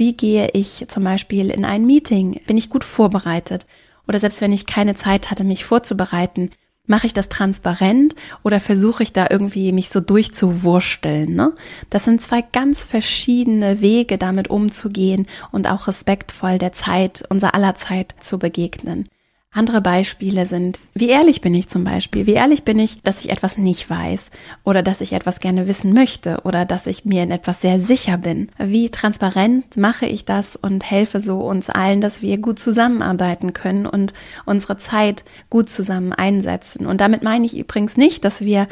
wie 0.00 0.16
gehe 0.16 0.48
ich 0.54 0.86
zum 0.88 1.04
Beispiel 1.04 1.50
in 1.50 1.66
ein 1.66 1.84
Meeting? 1.84 2.40
Bin 2.46 2.56
ich 2.56 2.70
gut 2.70 2.84
vorbereitet? 2.84 3.66
Oder 4.08 4.18
selbst 4.18 4.40
wenn 4.40 4.50
ich 4.50 4.64
keine 4.64 4.94
Zeit 4.94 5.30
hatte, 5.30 5.44
mich 5.44 5.66
vorzubereiten, 5.66 6.50
Mache 6.86 7.06
ich 7.06 7.14
das 7.14 7.28
transparent 7.28 8.16
oder 8.42 8.58
versuche 8.58 9.04
ich 9.04 9.12
da 9.12 9.28
irgendwie 9.30 9.70
mich 9.70 9.90
so 9.90 10.00
durchzuwursteln? 10.00 11.32
Ne? 11.32 11.52
Das 11.88 12.04
sind 12.04 12.20
zwei 12.20 12.42
ganz 12.42 12.82
verschiedene 12.82 13.80
Wege, 13.80 14.16
damit 14.16 14.48
umzugehen 14.48 15.28
und 15.52 15.70
auch 15.70 15.86
respektvoll 15.86 16.58
der 16.58 16.72
Zeit, 16.72 17.22
unser 17.28 17.54
aller 17.54 17.76
Zeit 17.76 18.16
zu 18.18 18.40
begegnen. 18.40 19.04
Andere 19.52 19.80
Beispiele 19.80 20.46
sind, 20.46 20.78
wie 20.94 21.08
ehrlich 21.08 21.40
bin 21.40 21.54
ich 21.54 21.68
zum 21.68 21.82
Beispiel? 21.82 22.24
Wie 22.24 22.34
ehrlich 22.34 22.62
bin 22.62 22.78
ich, 22.78 23.02
dass 23.02 23.24
ich 23.24 23.32
etwas 23.32 23.58
nicht 23.58 23.90
weiß 23.90 24.30
oder 24.62 24.80
dass 24.84 25.00
ich 25.00 25.12
etwas 25.12 25.40
gerne 25.40 25.66
wissen 25.66 25.92
möchte 25.92 26.42
oder 26.44 26.64
dass 26.64 26.86
ich 26.86 27.04
mir 27.04 27.24
in 27.24 27.32
etwas 27.32 27.60
sehr 27.60 27.80
sicher 27.80 28.16
bin? 28.16 28.50
Wie 28.58 28.90
transparent 28.90 29.76
mache 29.76 30.06
ich 30.06 30.24
das 30.24 30.54
und 30.54 30.88
helfe 30.88 31.20
so 31.20 31.40
uns 31.40 31.68
allen, 31.68 32.00
dass 32.00 32.22
wir 32.22 32.38
gut 32.38 32.60
zusammenarbeiten 32.60 33.52
können 33.52 33.86
und 33.86 34.14
unsere 34.46 34.76
Zeit 34.76 35.24
gut 35.50 35.68
zusammen 35.68 36.12
einsetzen? 36.12 36.86
Und 36.86 37.00
damit 37.00 37.24
meine 37.24 37.44
ich 37.44 37.58
übrigens 37.58 37.96
nicht, 37.96 38.24
dass 38.24 38.42
wir 38.42 38.68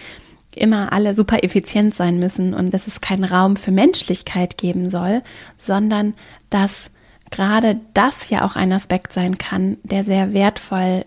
immer 0.55 0.93
alle 0.93 1.13
super 1.13 1.43
effizient 1.43 1.93
sein 1.93 2.21
müssen 2.21 2.55
und 2.55 2.73
dass 2.73 2.87
es 2.87 3.01
keinen 3.01 3.25
Raum 3.25 3.57
für 3.57 3.73
Menschlichkeit 3.73 4.57
geben 4.57 4.91
soll, 4.91 5.23
sondern 5.57 6.15
dass 6.51 6.93
gerade 7.31 7.81
das 7.95 8.31
ja 8.31 8.45
auch 8.45 8.57
ein 8.57 8.73
Aspekt 8.73 9.13
sein 9.13 9.39
kann, 9.39 9.77
der 9.83 10.05
sehr 10.05 10.33
wertvoll 10.33 11.05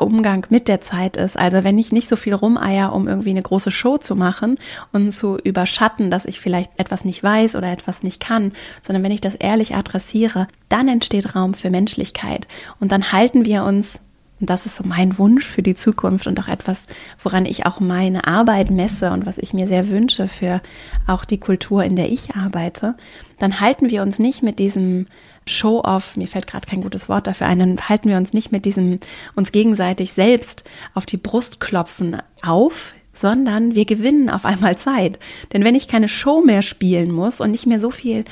Umgang 0.00 0.46
mit 0.50 0.68
der 0.68 0.80
Zeit 0.80 1.16
ist. 1.16 1.38
Also 1.38 1.64
wenn 1.64 1.78
ich 1.78 1.92
nicht 1.92 2.08
so 2.08 2.16
viel 2.16 2.34
rumeier, 2.34 2.92
um 2.92 3.08
irgendwie 3.08 3.30
eine 3.30 3.42
große 3.42 3.70
Show 3.70 3.98
zu 3.98 4.16
machen 4.16 4.58
und 4.92 5.12
zu 5.12 5.36
überschatten, 5.36 6.10
dass 6.10 6.24
ich 6.24 6.40
vielleicht 6.40 6.70
etwas 6.78 7.04
nicht 7.04 7.22
weiß 7.22 7.56
oder 7.56 7.70
etwas 7.70 8.02
nicht 8.02 8.20
kann, 8.20 8.52
sondern 8.82 9.02
wenn 9.02 9.12
ich 9.12 9.20
das 9.20 9.34
ehrlich 9.34 9.74
adressiere, 9.74 10.46
dann 10.68 10.88
entsteht 10.88 11.34
Raum 11.34 11.54
für 11.54 11.70
Menschlichkeit 11.70 12.48
und 12.80 12.92
dann 12.92 13.12
halten 13.12 13.44
wir 13.44 13.64
uns 13.64 13.98
und 14.40 14.50
das 14.50 14.66
ist 14.66 14.76
so 14.76 14.84
mein 14.84 15.16
Wunsch 15.16 15.46
für 15.46 15.62
die 15.62 15.76
Zukunft 15.76 16.26
und 16.26 16.38
auch 16.40 16.48
etwas, 16.48 16.82
woran 17.22 17.46
ich 17.46 17.66
auch 17.66 17.78
meine 17.78 18.26
Arbeit 18.26 18.70
messe 18.70 19.10
und 19.12 19.26
was 19.26 19.38
ich 19.38 19.54
mir 19.54 19.68
sehr 19.68 19.88
wünsche 19.88 20.26
für 20.28 20.60
auch 21.06 21.24
die 21.24 21.38
Kultur, 21.38 21.84
in 21.84 21.94
der 21.94 22.10
ich 22.10 22.34
arbeite, 22.34 22.96
dann 23.38 23.60
halten 23.60 23.90
wir 23.90 24.02
uns 24.02 24.18
nicht 24.18 24.42
mit 24.42 24.58
diesem 24.58 25.06
Show-off, 25.46 26.16
mir 26.16 26.28
fällt 26.28 26.46
gerade 26.46 26.66
kein 26.66 26.82
gutes 26.82 27.08
Wort 27.08 27.26
dafür 27.26 27.46
ein, 27.46 27.58
dann 27.58 27.88
halten 27.88 28.08
wir 28.08 28.16
uns 28.16 28.32
nicht 28.32 28.52
mit 28.52 28.64
diesem 28.64 28.98
uns 29.34 29.52
gegenseitig 29.52 30.12
selbst 30.12 30.64
auf 30.94 31.06
die 31.06 31.16
Brust 31.16 31.60
klopfen 31.60 32.16
auf, 32.42 32.94
sondern 33.12 33.74
wir 33.74 33.84
gewinnen 33.84 34.30
auf 34.30 34.44
einmal 34.44 34.76
Zeit. 34.76 35.18
Denn 35.52 35.64
wenn 35.64 35.74
ich 35.74 35.88
keine 35.88 36.08
Show 36.08 36.40
mehr 36.40 36.62
spielen 36.62 37.12
muss 37.12 37.40
und 37.40 37.50
nicht 37.50 37.66
mehr 37.66 37.80
so 37.80 37.90
viel 37.90 38.24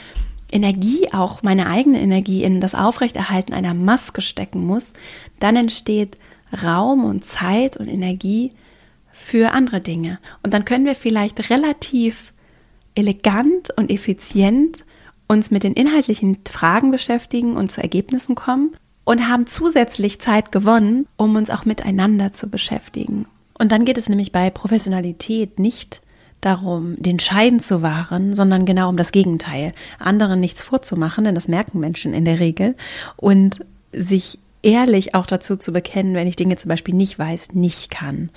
Energie, 0.50 1.08
auch 1.12 1.42
meine 1.42 1.68
eigene 1.68 2.00
Energie 2.00 2.42
in 2.44 2.60
das 2.60 2.74
Aufrechterhalten 2.74 3.54
einer 3.54 3.74
Maske 3.74 4.20
stecken 4.20 4.66
muss, 4.66 4.92
dann 5.38 5.56
entsteht 5.56 6.18
Raum 6.62 7.04
und 7.04 7.24
Zeit 7.24 7.76
und 7.76 7.88
Energie 7.88 8.52
für 9.12 9.52
andere 9.52 9.80
Dinge. 9.80 10.18
Und 10.42 10.52
dann 10.52 10.64
können 10.64 10.84
wir 10.84 10.94
vielleicht 10.94 11.50
relativ 11.50 12.32
elegant 12.94 13.70
und 13.76 13.90
effizient 13.90 14.84
uns 15.32 15.50
mit 15.50 15.62
den 15.62 15.72
inhaltlichen 15.72 16.38
Fragen 16.48 16.90
beschäftigen 16.90 17.56
und 17.56 17.72
zu 17.72 17.80
Ergebnissen 17.80 18.34
kommen 18.34 18.72
und 19.04 19.28
haben 19.28 19.46
zusätzlich 19.46 20.20
Zeit 20.20 20.52
gewonnen, 20.52 21.06
um 21.16 21.34
uns 21.36 21.48
auch 21.48 21.64
miteinander 21.64 22.32
zu 22.32 22.48
beschäftigen. 22.48 23.24
Und 23.58 23.72
dann 23.72 23.86
geht 23.86 23.96
es 23.96 24.10
nämlich 24.10 24.30
bei 24.30 24.50
Professionalität 24.50 25.58
nicht 25.58 26.02
darum, 26.42 26.96
den 26.98 27.18
Schein 27.18 27.60
zu 27.60 27.80
wahren, 27.80 28.36
sondern 28.36 28.66
genau 28.66 28.90
um 28.90 28.96
das 28.98 29.10
Gegenteil. 29.10 29.72
Anderen 29.98 30.38
nichts 30.38 30.62
vorzumachen, 30.62 31.24
denn 31.24 31.34
das 31.34 31.48
merken 31.48 31.80
Menschen 31.80 32.12
in 32.12 32.26
der 32.26 32.38
Regel 32.38 32.76
und 33.16 33.64
sich 33.92 34.38
ehrlich 34.62 35.14
auch 35.14 35.26
dazu 35.26 35.56
zu 35.56 35.72
bekennen, 35.72 36.14
wenn 36.14 36.28
ich 36.28 36.36
Dinge 36.36 36.56
zum 36.56 36.68
Beispiel 36.68 36.94
nicht 36.94 37.18
weiß, 37.18 37.52
nicht 37.54 37.90
kann 37.90 38.30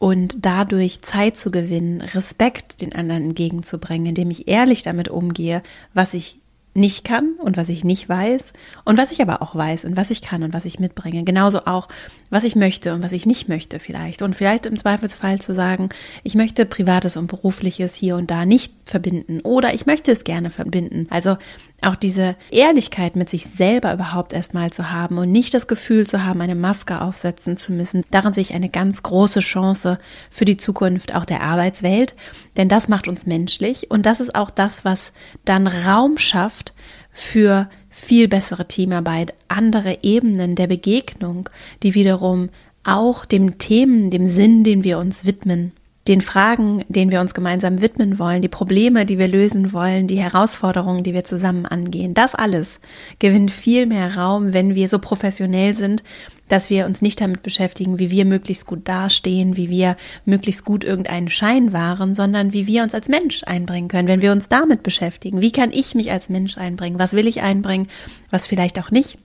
und 0.00 0.46
dadurch 0.46 1.02
Zeit 1.02 1.36
zu 1.36 1.50
gewinnen, 1.50 2.00
Respekt 2.00 2.80
den 2.80 2.94
anderen 2.94 3.22
entgegenzubringen, 3.22 4.06
indem 4.06 4.30
ich 4.30 4.48
ehrlich 4.48 4.82
damit 4.82 5.10
umgehe, 5.10 5.62
was 5.92 6.14
ich 6.14 6.40
nicht 6.72 7.04
kann 7.04 7.34
und 7.38 7.56
was 7.56 7.68
ich 7.68 7.84
nicht 7.84 8.08
weiß 8.08 8.52
und 8.84 8.96
was 8.96 9.12
ich 9.12 9.20
aber 9.20 9.42
auch 9.42 9.54
weiß 9.54 9.84
und 9.84 9.96
was 9.96 10.10
ich 10.10 10.22
kann 10.22 10.42
und 10.42 10.54
was 10.54 10.64
ich 10.64 10.78
mitbringe. 10.78 11.24
Genauso 11.24 11.66
auch, 11.66 11.88
was 12.30 12.44
ich 12.44 12.56
möchte 12.56 12.94
und 12.94 13.02
was 13.02 13.12
ich 13.12 13.26
nicht 13.26 13.48
möchte 13.48 13.78
vielleicht. 13.78 14.22
Und 14.22 14.34
vielleicht 14.34 14.66
im 14.66 14.78
Zweifelsfall 14.78 15.40
zu 15.40 15.52
sagen, 15.52 15.90
ich 16.22 16.34
möchte 16.34 16.64
Privates 16.64 17.16
und 17.16 17.26
Berufliches 17.26 17.94
hier 17.94 18.16
und 18.16 18.30
da 18.30 18.46
nicht 18.46 18.72
verbinden 18.86 19.40
oder 19.40 19.74
ich 19.74 19.84
möchte 19.84 20.12
es 20.12 20.24
gerne 20.24 20.48
verbinden. 20.48 21.08
Also 21.10 21.36
auch 21.82 21.96
diese 21.96 22.36
Ehrlichkeit 22.50 23.16
mit 23.16 23.28
sich 23.28 23.46
selber 23.46 23.92
überhaupt 23.92 24.32
erstmal 24.32 24.70
zu 24.70 24.90
haben 24.90 25.18
und 25.18 25.32
nicht 25.32 25.54
das 25.54 25.66
Gefühl 25.66 26.06
zu 26.06 26.24
haben, 26.24 26.40
eine 26.40 26.54
Maske 26.54 27.00
aufsetzen 27.00 27.56
zu 27.56 27.72
müssen. 27.72 28.04
Darin 28.10 28.34
sehe 28.34 28.42
ich 28.42 28.54
eine 28.54 28.68
ganz 28.68 29.02
große 29.02 29.40
Chance 29.40 29.98
für 30.30 30.44
die 30.44 30.56
Zukunft 30.56 31.14
auch 31.14 31.24
der 31.24 31.42
Arbeitswelt, 31.42 32.14
denn 32.56 32.68
das 32.68 32.88
macht 32.88 33.08
uns 33.08 33.26
menschlich 33.26 33.90
und 33.90 34.06
das 34.06 34.20
ist 34.20 34.34
auch 34.34 34.50
das, 34.50 34.84
was 34.84 35.12
dann 35.44 35.66
Raum 35.66 36.18
schafft 36.18 36.74
für 37.12 37.68
viel 37.88 38.28
bessere 38.28 38.66
Teamarbeit, 38.66 39.34
andere 39.48 39.98
Ebenen 40.02 40.54
der 40.54 40.68
Begegnung, 40.68 41.48
die 41.82 41.94
wiederum 41.94 42.50
auch 42.84 43.24
dem 43.24 43.58
Themen, 43.58 44.10
dem 44.10 44.26
Sinn, 44.26 44.64
den 44.64 44.84
wir 44.84 44.98
uns 44.98 45.26
widmen, 45.26 45.72
den 46.08 46.22
Fragen, 46.22 46.82
denen 46.88 47.10
wir 47.10 47.20
uns 47.20 47.34
gemeinsam 47.34 47.82
widmen 47.82 48.18
wollen, 48.18 48.40
die 48.40 48.48
Probleme, 48.48 49.04
die 49.04 49.18
wir 49.18 49.28
lösen 49.28 49.72
wollen, 49.72 50.06
die 50.06 50.18
Herausforderungen, 50.18 51.04
die 51.04 51.12
wir 51.12 51.24
zusammen 51.24 51.66
angehen, 51.66 52.14
das 52.14 52.34
alles 52.34 52.80
gewinnt 53.18 53.50
viel 53.50 53.86
mehr 53.86 54.16
Raum, 54.16 54.54
wenn 54.54 54.74
wir 54.74 54.88
so 54.88 54.98
professionell 54.98 55.76
sind, 55.76 56.02
dass 56.48 56.68
wir 56.68 56.86
uns 56.86 57.00
nicht 57.00 57.20
damit 57.20 57.42
beschäftigen, 57.42 57.98
wie 57.98 58.10
wir 58.10 58.24
möglichst 58.24 58.66
gut 58.66 58.88
dastehen, 58.88 59.56
wie 59.56 59.70
wir 59.70 59.96
möglichst 60.24 60.64
gut 60.64 60.84
irgendeinen 60.84 61.28
Schein 61.28 61.72
wahren, 61.72 62.14
sondern 62.14 62.52
wie 62.52 62.66
wir 62.66 62.82
uns 62.82 62.94
als 62.94 63.08
Mensch 63.08 63.44
einbringen 63.44 63.88
können, 63.88 64.08
wenn 64.08 64.22
wir 64.22 64.32
uns 64.32 64.48
damit 64.48 64.82
beschäftigen. 64.82 65.42
Wie 65.42 65.52
kann 65.52 65.70
ich 65.70 65.94
mich 65.94 66.10
als 66.10 66.28
Mensch 66.28 66.58
einbringen? 66.58 66.98
Was 66.98 67.12
will 67.12 67.28
ich 67.28 67.42
einbringen? 67.42 67.88
Was 68.30 68.46
vielleicht 68.46 68.80
auch 68.80 68.90
nicht? 68.90 69.18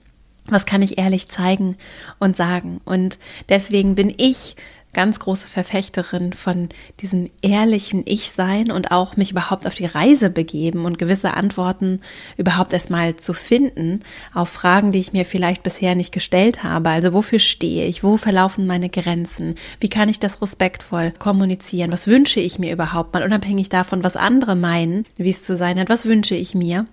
Was 0.48 0.66
kann 0.66 0.82
ich 0.82 0.98
ehrlich 0.98 1.26
zeigen 1.26 1.76
und 2.20 2.36
sagen? 2.36 2.80
Und 2.84 3.18
deswegen 3.48 3.96
bin 3.96 4.14
ich 4.16 4.54
ganz 4.96 5.20
große 5.20 5.46
Verfechterin 5.46 6.32
von 6.32 6.70
diesem 7.00 7.30
ehrlichen 7.42 8.02
Ich-Sein 8.06 8.72
und 8.72 8.92
auch 8.92 9.18
mich 9.18 9.30
überhaupt 9.30 9.66
auf 9.66 9.74
die 9.74 9.84
Reise 9.84 10.30
begeben 10.30 10.86
und 10.86 10.98
gewisse 10.98 11.34
Antworten 11.34 12.00
überhaupt 12.38 12.72
erstmal 12.72 13.14
zu 13.16 13.34
finden 13.34 14.00
auf 14.32 14.48
Fragen, 14.48 14.92
die 14.92 14.98
ich 14.98 15.12
mir 15.12 15.26
vielleicht 15.26 15.62
bisher 15.62 15.94
nicht 15.94 16.12
gestellt 16.12 16.64
habe. 16.64 16.88
Also 16.88 17.12
wofür 17.12 17.40
stehe 17.40 17.84
ich? 17.84 18.02
Wo 18.02 18.16
verlaufen 18.16 18.66
meine 18.66 18.88
Grenzen? 18.88 19.56
Wie 19.80 19.90
kann 19.90 20.08
ich 20.08 20.18
das 20.18 20.40
respektvoll 20.40 21.12
kommunizieren? 21.18 21.92
Was 21.92 22.06
wünsche 22.06 22.40
ich 22.40 22.58
mir 22.58 22.72
überhaupt 22.72 23.12
mal 23.12 23.22
unabhängig 23.22 23.68
davon, 23.68 24.02
was 24.02 24.16
andere 24.16 24.56
meinen, 24.56 25.04
wie 25.16 25.28
es 25.28 25.42
zu 25.42 25.56
sein 25.56 25.78
hat? 25.78 25.90
Was 25.90 26.06
wünsche 26.06 26.36
ich 26.36 26.54
mir? 26.54 26.86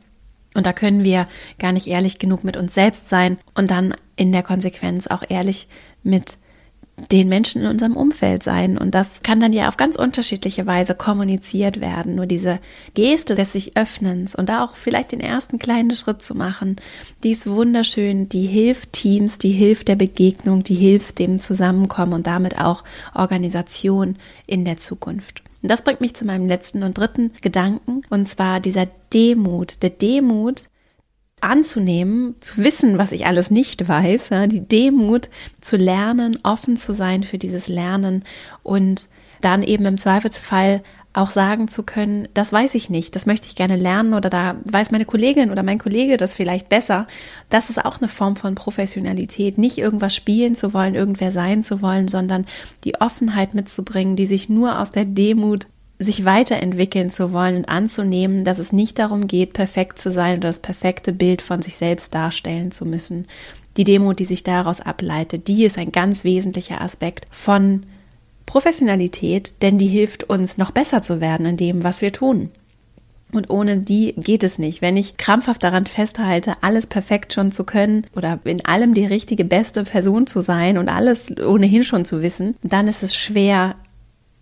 Und 0.55 0.65
da 0.65 0.73
können 0.73 1.05
wir 1.05 1.29
gar 1.57 1.71
nicht 1.71 1.87
ehrlich 1.87 2.19
genug 2.19 2.43
mit 2.43 2.57
uns 2.57 2.73
selbst 2.73 3.07
sein 3.07 3.37
und 3.55 3.71
dann 3.71 3.95
in 4.17 4.33
der 4.33 4.43
Konsequenz 4.43 5.07
auch 5.07 5.23
ehrlich 5.29 5.69
mit 6.03 6.37
den 7.11 7.27
Menschen 7.27 7.61
in 7.61 7.67
unserem 7.67 7.95
Umfeld 7.95 8.43
sein. 8.43 8.77
Und 8.77 8.91
das 8.91 9.21
kann 9.23 9.39
dann 9.39 9.53
ja 9.53 9.67
auf 9.67 9.77
ganz 9.77 9.95
unterschiedliche 9.95 10.65
Weise 10.65 10.95
kommuniziert 10.95 11.81
werden. 11.81 12.15
Nur 12.15 12.25
diese 12.25 12.59
Geste 12.93 13.35
des 13.35 13.53
sich 13.53 13.75
Öffnens 13.75 14.35
und 14.35 14.49
da 14.49 14.63
auch 14.63 14.75
vielleicht 14.75 15.11
den 15.11 15.19
ersten 15.19 15.59
kleinen 15.59 15.95
Schritt 15.95 16.21
zu 16.21 16.35
machen, 16.35 16.75
die 17.23 17.31
ist 17.31 17.47
wunderschön, 17.47 18.29
die 18.29 18.45
hilft 18.45 18.93
Teams, 18.93 19.37
die 19.37 19.51
hilft 19.51 19.87
der 19.87 19.95
Begegnung, 19.95 20.63
die 20.63 20.75
hilft 20.75 21.19
dem 21.19 21.39
Zusammenkommen 21.39 22.13
und 22.13 22.27
damit 22.27 22.59
auch 22.59 22.83
Organisation 23.13 24.17
in 24.45 24.65
der 24.65 24.77
Zukunft. 24.77 25.43
Und 25.61 25.69
das 25.69 25.83
bringt 25.83 26.01
mich 26.01 26.13
zu 26.13 26.25
meinem 26.25 26.47
letzten 26.47 26.83
und 26.83 26.97
dritten 26.97 27.31
Gedanken, 27.41 28.01
und 28.09 28.27
zwar 28.27 28.59
dieser 28.59 28.87
Demut. 29.13 29.81
Der 29.81 29.91
Demut, 29.91 30.65
anzunehmen, 31.43 32.35
zu 32.39 32.57
wissen, 32.57 32.97
was 32.97 33.11
ich 33.11 33.25
alles 33.25 33.51
nicht 33.51 33.87
weiß, 33.87 34.29
ja, 34.29 34.47
die 34.47 34.67
Demut 34.67 35.29
zu 35.61 35.77
lernen, 35.77 36.39
offen 36.43 36.77
zu 36.77 36.93
sein 36.93 37.23
für 37.23 37.37
dieses 37.37 37.67
Lernen 37.67 38.23
und 38.63 39.07
dann 39.41 39.61
eben 39.61 39.85
im 39.85 39.97
Zweifelsfall 39.97 40.81
auch 41.13 41.29
sagen 41.29 41.67
zu 41.67 41.83
können, 41.83 42.27
das 42.33 42.51
weiß 42.51 42.73
ich 42.73 42.89
nicht, 42.89 43.15
das 43.15 43.27
möchte 43.27 43.47
ich 43.47 43.55
gerne 43.55 43.75
lernen 43.75 44.15
oder 44.15 44.31
da 44.31 44.55
weiß 44.65 44.89
meine 44.89 45.05
Kollegin 45.05 45.51
oder 45.51 45.61
mein 45.61 45.77
Kollege 45.77 46.17
das 46.17 46.35
vielleicht 46.35 46.69
besser. 46.69 47.07
Das 47.49 47.69
ist 47.69 47.83
auch 47.85 47.99
eine 47.99 48.07
Form 48.07 48.35
von 48.35 48.55
Professionalität, 48.55 49.59
nicht 49.59 49.77
irgendwas 49.77 50.15
spielen 50.15 50.55
zu 50.55 50.73
wollen, 50.73 50.95
irgendwer 50.95 51.29
sein 51.29 51.63
zu 51.63 51.83
wollen, 51.83 52.07
sondern 52.07 52.45
die 52.83 52.99
Offenheit 52.99 53.53
mitzubringen, 53.53 54.15
die 54.15 54.25
sich 54.25 54.49
nur 54.49 54.79
aus 54.79 54.91
der 54.91 55.05
Demut 55.05 55.67
sich 56.03 56.25
weiterentwickeln 56.25 57.09
zu 57.11 57.33
wollen 57.33 57.57
und 57.57 57.69
anzunehmen, 57.69 58.43
dass 58.43 58.59
es 58.59 58.71
nicht 58.71 58.99
darum 58.99 59.27
geht, 59.27 59.53
perfekt 59.53 59.99
zu 59.99 60.11
sein 60.11 60.37
oder 60.37 60.49
das 60.49 60.59
perfekte 60.59 61.13
Bild 61.13 61.41
von 61.41 61.61
sich 61.61 61.77
selbst 61.77 62.13
darstellen 62.13 62.71
zu 62.71 62.85
müssen. 62.85 63.27
Die 63.77 63.83
Demut, 63.83 64.19
die 64.19 64.25
sich 64.25 64.43
daraus 64.43 64.79
ableitet, 64.79 65.47
die 65.47 65.65
ist 65.65 65.77
ein 65.77 65.91
ganz 65.91 66.23
wesentlicher 66.23 66.81
Aspekt 66.81 67.27
von 67.31 67.85
Professionalität, 68.45 69.61
denn 69.61 69.79
die 69.79 69.87
hilft 69.87 70.25
uns 70.25 70.57
noch 70.57 70.71
besser 70.71 71.01
zu 71.01 71.21
werden 71.21 71.45
in 71.45 71.57
dem, 71.57 71.83
was 71.83 72.01
wir 72.01 72.11
tun. 72.11 72.51
Und 73.31 73.49
ohne 73.49 73.79
die 73.79 74.13
geht 74.15 74.43
es 74.43 74.59
nicht. 74.59 74.81
Wenn 74.81 74.95
ich 74.95 75.17
krampfhaft 75.17 75.63
daran 75.63 75.87
festhalte, 75.87 76.53
alles 76.61 76.85
perfekt 76.85 77.33
schon 77.33 77.51
zu 77.51 77.63
können 77.63 78.05
oder 78.15 78.39
in 78.43 78.63
allem 78.63 78.93
die 78.93 79.05
richtige, 79.05 79.43
beste 79.43 79.83
Person 79.83 80.27
zu 80.27 80.41
sein 80.41 80.77
und 80.77 80.87
alles 80.87 81.31
ohnehin 81.43 81.83
schon 81.83 82.05
zu 82.05 82.21
wissen, 82.21 82.55
dann 82.61 82.87
ist 82.87 83.01
es 83.01 83.15
schwer, 83.15 83.75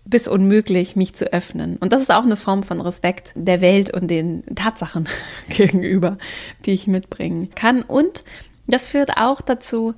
bis 0.06 0.28
unmöglich, 0.28 0.96
mich 0.96 1.14
zu 1.14 1.32
öffnen. 1.32 1.78
Und 1.78 1.94
das 1.94 2.02
ist 2.02 2.12
auch 2.12 2.24
eine 2.24 2.38
Form 2.38 2.64
von 2.64 2.82
Respekt 2.82 3.32
der 3.36 3.62
Welt 3.62 3.94
und 3.94 4.08
den 4.08 4.44
Tatsachen 4.56 5.08
gegenüber, 5.50 6.18
die 6.66 6.72
ich 6.72 6.88
mitbringen 6.88 7.50
kann. 7.56 7.82
Und 7.82 8.24
das 8.68 8.88
führt 8.88 9.18
auch 9.18 9.42
dazu, 9.42 9.94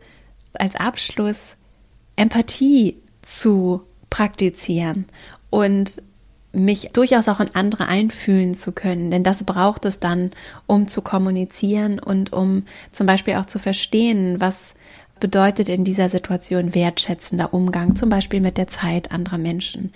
als 0.54 0.76
Abschluss 0.76 1.56
Empathie 2.16 3.02
zu 3.22 3.82
praktizieren 4.10 5.06
und 5.50 6.02
mich 6.52 6.92
durchaus 6.94 7.28
auch 7.28 7.40
in 7.40 7.56
andere 7.56 7.88
einfühlen 7.88 8.54
zu 8.54 8.72
können, 8.72 9.10
denn 9.10 9.24
das 9.24 9.44
braucht 9.44 9.86
es 9.86 10.00
dann, 10.00 10.30
um 10.68 10.88
zu 10.88 11.02
kommunizieren 11.02 11.98
und 11.98 12.32
um 12.32 12.66
zum 12.92 13.08
Beispiel 13.08 13.36
auch 13.36 13.48
zu 13.48 13.58
verstehen, 13.58 14.40
was 14.40 14.76
bedeutet 15.24 15.70
in 15.70 15.86
dieser 15.86 16.10
Situation 16.10 16.76
wertschätzender 16.76 17.54
Umgang, 17.54 17.96
zum 17.96 18.10
Beispiel 18.10 18.42
mit 18.42 18.58
der 18.58 18.68
Zeit 18.68 19.14
anderer 19.14 19.38
Menschen. 19.38 19.94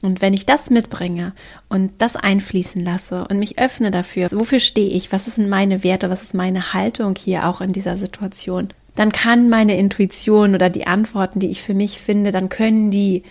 Und 0.00 0.22
wenn 0.22 0.32
ich 0.32 0.46
das 0.46 0.70
mitbringe 0.70 1.34
und 1.68 1.92
das 1.98 2.16
einfließen 2.16 2.82
lasse 2.82 3.28
und 3.28 3.38
mich 3.38 3.58
öffne 3.58 3.90
dafür, 3.90 4.30
wofür 4.32 4.58
stehe 4.58 4.88
ich, 4.88 5.12
was 5.12 5.26
sind 5.26 5.50
meine 5.50 5.84
Werte, 5.84 6.08
was 6.08 6.22
ist 6.22 6.32
meine 6.32 6.72
Haltung 6.72 7.14
hier 7.14 7.46
auch 7.46 7.60
in 7.60 7.72
dieser 7.72 7.98
Situation, 7.98 8.68
dann 8.94 9.12
kann 9.12 9.50
meine 9.50 9.76
Intuition 9.76 10.54
oder 10.54 10.70
die 10.70 10.86
Antworten, 10.86 11.40
die 11.40 11.50
ich 11.50 11.60
für 11.60 11.74
mich 11.74 11.98
finde, 11.98 12.32
dann 12.32 12.48
können 12.48 12.90
die 12.90 13.22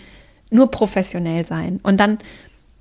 nur 0.52 0.70
professionell 0.70 1.44
sein. 1.44 1.80
Und 1.82 1.98
dann 1.98 2.18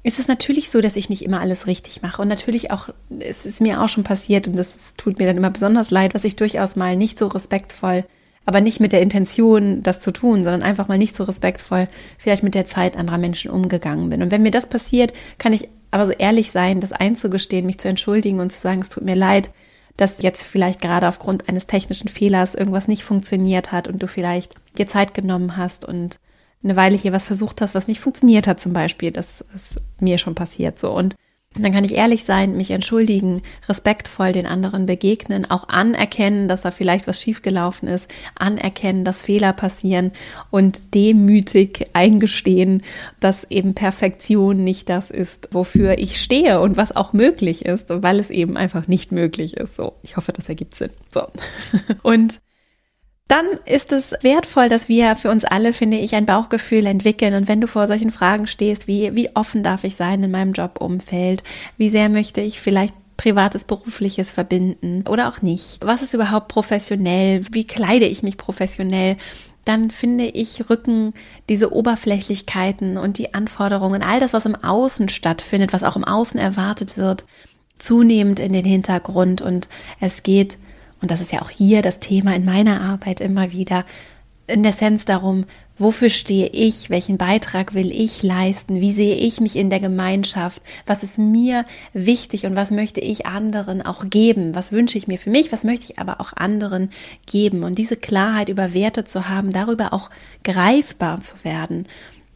ist 0.03 0.19
es 0.19 0.27
natürlich 0.27 0.69
so, 0.69 0.79
dass 0.79 0.95
ich 0.95 1.09
nicht 1.09 1.23
immer 1.23 1.41
alles 1.41 1.65
richtig 1.65 2.03
mache. 2.03 2.21
Und 2.21 2.27
natürlich 2.27 2.69
auch, 2.69 2.89
es 3.17 3.47
ist 3.47 3.61
mir 3.61 3.81
auch 3.81 3.89
schon 3.89 4.03
passiert 4.03 4.47
und 4.47 4.55
das 4.55 4.93
tut 4.95 5.17
mir 5.17 5.25
dann 5.25 5.37
immer 5.37 5.49
besonders 5.49 5.89
leid, 5.89 6.13
was 6.13 6.23
ich 6.23 6.35
durchaus 6.35 6.75
mal 6.75 6.95
nicht 6.95 7.17
so 7.17 7.25
respektvoll 7.25 8.05
aber 8.45 8.61
nicht 8.61 8.79
mit 8.79 8.93
der 8.93 9.01
Intention, 9.01 9.83
das 9.83 9.99
zu 9.99 10.11
tun, 10.11 10.43
sondern 10.43 10.63
einfach 10.63 10.87
mal 10.87 10.97
nicht 10.97 11.15
so 11.15 11.23
respektvoll 11.23 11.87
vielleicht 12.17 12.43
mit 12.43 12.55
der 12.55 12.65
Zeit 12.65 12.97
anderer 12.97 13.17
Menschen 13.17 13.51
umgegangen 13.51 14.09
bin. 14.09 14.21
Und 14.21 14.31
wenn 14.31 14.43
mir 14.43 14.51
das 14.51 14.69
passiert, 14.69 15.13
kann 15.37 15.53
ich 15.53 15.69
aber 15.91 16.05
so 16.05 16.11
ehrlich 16.11 16.51
sein, 16.51 16.81
das 16.81 16.91
einzugestehen, 16.91 17.65
mich 17.65 17.79
zu 17.79 17.87
entschuldigen 17.87 18.39
und 18.39 18.51
zu 18.51 18.61
sagen, 18.61 18.81
es 18.81 18.89
tut 18.89 19.03
mir 19.03 19.15
leid, 19.15 19.51
dass 19.97 20.21
jetzt 20.21 20.43
vielleicht 20.43 20.81
gerade 20.81 21.07
aufgrund 21.07 21.49
eines 21.49 21.67
technischen 21.67 22.07
Fehlers 22.07 22.55
irgendwas 22.55 22.87
nicht 22.87 23.03
funktioniert 23.03 23.71
hat 23.71 23.87
und 23.87 24.01
du 24.01 24.07
vielleicht 24.07 24.55
dir 24.77 24.87
Zeit 24.87 25.13
genommen 25.13 25.57
hast 25.57 25.83
und 25.83 26.19
eine 26.63 26.75
Weile 26.75 26.95
hier 26.95 27.11
was 27.11 27.25
versucht 27.25 27.61
hast, 27.61 27.75
was 27.75 27.87
nicht 27.87 27.99
funktioniert 27.99 28.47
hat 28.47 28.59
zum 28.59 28.73
Beispiel. 28.73 29.11
Das 29.11 29.43
ist 29.55 29.75
mir 29.99 30.17
schon 30.17 30.35
passiert 30.35 30.79
so. 30.79 30.91
Und 30.91 31.15
dann 31.63 31.71
kann 31.71 31.83
ich 31.83 31.93
ehrlich 31.93 32.23
sein, 32.23 32.57
mich 32.57 32.71
entschuldigen, 32.71 33.41
respektvoll 33.67 34.31
den 34.31 34.45
anderen 34.45 34.85
begegnen, 34.85 35.49
auch 35.49 35.67
anerkennen, 35.69 36.47
dass 36.47 36.61
da 36.61 36.71
vielleicht 36.71 37.07
was 37.07 37.21
schiefgelaufen 37.21 37.87
ist, 37.87 38.07
anerkennen, 38.35 39.05
dass 39.05 39.23
Fehler 39.23 39.53
passieren 39.53 40.11
und 40.51 40.93
demütig 40.93 41.87
eingestehen, 41.93 42.83
dass 43.19 43.45
eben 43.49 43.73
Perfektion 43.73 44.63
nicht 44.63 44.89
das 44.89 45.11
ist, 45.11 45.49
wofür 45.51 45.97
ich 45.97 46.19
stehe 46.19 46.61
und 46.61 46.77
was 46.77 46.95
auch 46.95 47.13
möglich 47.13 47.65
ist, 47.65 47.85
weil 47.89 48.19
es 48.19 48.29
eben 48.29 48.57
einfach 48.57 48.87
nicht 48.87 49.11
möglich 49.11 49.57
ist. 49.57 49.75
So, 49.75 49.93
ich 50.01 50.17
hoffe, 50.17 50.31
das 50.33 50.49
ergibt 50.49 50.75
Sinn. 50.75 50.91
So. 51.09 51.21
Und 52.03 52.39
dann 53.29 53.45
ist 53.65 53.91
es 53.91 54.13
wertvoll, 54.21 54.69
dass 54.69 54.89
wir 54.89 55.15
für 55.15 55.29
uns 55.29 55.45
alle, 55.45 55.71
finde 55.71 55.97
ich, 55.97 56.15
ein 56.15 56.25
Bauchgefühl 56.25 56.87
entwickeln. 56.87 57.35
Und 57.35 57.47
wenn 57.47 57.61
du 57.61 57.67
vor 57.67 57.87
solchen 57.87 58.11
Fragen 58.11 58.47
stehst, 58.47 58.87
wie, 58.87 59.15
wie 59.15 59.35
offen 59.35 59.61
darf 59.61 59.83
ich 59.83 59.95
sein 59.95 60.23
in 60.23 60.31
meinem 60.31 60.53
Jobumfeld? 60.53 61.43
Wie 61.77 61.89
sehr 61.89 62.09
möchte 62.09 62.41
ich 62.41 62.59
vielleicht 62.59 62.95
privates, 63.17 63.65
berufliches 63.65 64.31
verbinden 64.31 65.03
oder 65.07 65.29
auch 65.29 65.43
nicht? 65.43 65.77
Was 65.85 66.01
ist 66.01 66.15
überhaupt 66.15 66.47
professionell? 66.47 67.43
Wie 67.51 67.65
kleide 67.65 68.07
ich 68.07 68.23
mich 68.23 68.35
professionell? 68.35 69.15
Dann 69.63 69.91
finde 69.91 70.25
ich, 70.25 70.67
rücken 70.67 71.13
diese 71.49 71.71
Oberflächlichkeiten 71.71 72.97
und 72.97 73.19
die 73.19 73.35
Anforderungen, 73.35 74.01
all 74.01 74.19
das, 74.19 74.33
was 74.33 74.47
im 74.47 74.55
Außen 74.55 75.07
stattfindet, 75.07 75.71
was 75.71 75.83
auch 75.83 75.95
im 75.95 76.03
Außen 76.03 76.39
erwartet 76.39 76.97
wird, 76.97 77.25
zunehmend 77.77 78.39
in 78.39 78.53
den 78.53 78.65
Hintergrund 78.65 79.43
und 79.43 79.69
es 79.99 80.23
geht, 80.23 80.57
und 81.01 81.11
das 81.11 81.21
ist 81.21 81.31
ja 81.31 81.41
auch 81.41 81.49
hier 81.49 81.81
das 81.81 81.99
Thema 81.99 82.35
in 82.35 82.45
meiner 82.45 82.81
Arbeit 82.81 83.21
immer 83.21 83.51
wieder, 83.51 83.85
in 84.47 84.63
der 84.63 84.71
Essenz 84.71 85.05
darum, 85.05 85.45
wofür 85.77 86.09
stehe 86.09 86.47
ich, 86.47 86.89
welchen 86.89 87.17
Beitrag 87.17 87.73
will 87.73 87.91
ich 87.91 88.23
leisten, 88.23 88.81
wie 88.81 88.91
sehe 88.91 89.15
ich 89.15 89.39
mich 89.39 89.55
in 89.55 89.69
der 89.69 89.79
Gemeinschaft, 89.79 90.61
was 90.85 91.03
ist 91.03 91.17
mir 91.17 91.65
wichtig 91.93 92.45
und 92.45 92.55
was 92.55 92.71
möchte 92.71 92.99
ich 92.99 93.25
anderen 93.25 93.81
auch 93.81 94.09
geben, 94.09 94.55
was 94.55 94.71
wünsche 94.71 94.97
ich 94.97 95.07
mir 95.07 95.17
für 95.17 95.29
mich, 95.29 95.51
was 95.51 95.63
möchte 95.63 95.85
ich 95.85 95.99
aber 95.99 96.19
auch 96.19 96.33
anderen 96.33 96.89
geben. 97.27 97.63
Und 97.63 97.77
diese 97.77 97.95
Klarheit 97.95 98.49
über 98.49 98.73
Werte 98.73 99.05
zu 99.05 99.29
haben, 99.29 99.53
darüber 99.53 99.93
auch 99.93 100.09
greifbar 100.43 101.21
zu 101.21 101.35
werden, 101.43 101.87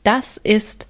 das 0.04 0.38
ist 0.38 0.88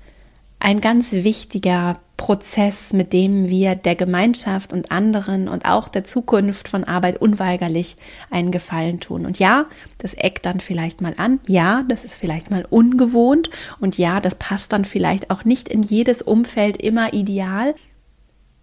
ein 0.64 0.80
ganz 0.80 1.12
wichtiger 1.12 2.00
Prozess, 2.16 2.94
mit 2.94 3.12
dem 3.12 3.50
wir 3.50 3.76
der 3.76 3.96
Gemeinschaft 3.96 4.72
und 4.72 4.94
anderen 4.94 5.50
und 5.50 5.66
auch 5.66 5.90
der 5.90 6.06
Zukunft 6.06 6.70
von 6.70 6.86
Arbeit 6.86 7.22
unweigerlich 7.22 7.98
einen 8.32 8.54
Gefallen 8.54 9.02
tun. 9.02 9.26
Und 9.26 9.40
ja, 9.40 9.66
das 9.98 10.14
eckt 10.14 10.46
dann 10.46 10.62
vielleicht 10.62 11.02
mal 11.02 11.16
an. 11.18 11.42
Ja, 11.48 11.84
das 11.90 12.06
ist 12.06 12.16
vielleicht 12.16 12.50
mal 12.50 12.66
ungewohnt. 12.70 13.50
Und 13.82 13.98
ja, 13.98 14.22
das 14.22 14.36
passt 14.36 14.72
dann 14.72 14.86
vielleicht 14.86 15.32
auch 15.32 15.44
nicht 15.44 15.68
in 15.68 15.84
jedes 15.84 16.22
Umfeld 16.22 16.78
immer 16.78 17.14
ideal. 17.14 17.76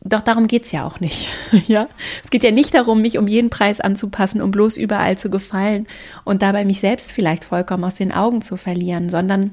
Doch 0.02 0.22
darum 0.22 0.46
geht's 0.46 0.72
ja 0.72 0.86
auch 0.86 1.00
nicht. 1.00 1.28
ja, 1.66 1.86
es 2.24 2.30
geht 2.30 2.42
ja 2.42 2.50
nicht 2.50 2.72
darum, 2.72 3.02
mich 3.02 3.18
um 3.18 3.26
jeden 3.26 3.50
Preis 3.50 3.78
anzupassen, 3.78 4.40
um 4.40 4.50
bloß 4.50 4.78
überall 4.78 5.18
zu 5.18 5.28
gefallen 5.28 5.86
und 6.24 6.40
dabei 6.40 6.64
mich 6.64 6.80
selbst 6.80 7.12
vielleicht 7.12 7.44
vollkommen 7.44 7.84
aus 7.84 7.94
den 7.94 8.10
Augen 8.10 8.40
zu 8.40 8.56
verlieren, 8.56 9.10
sondern 9.10 9.50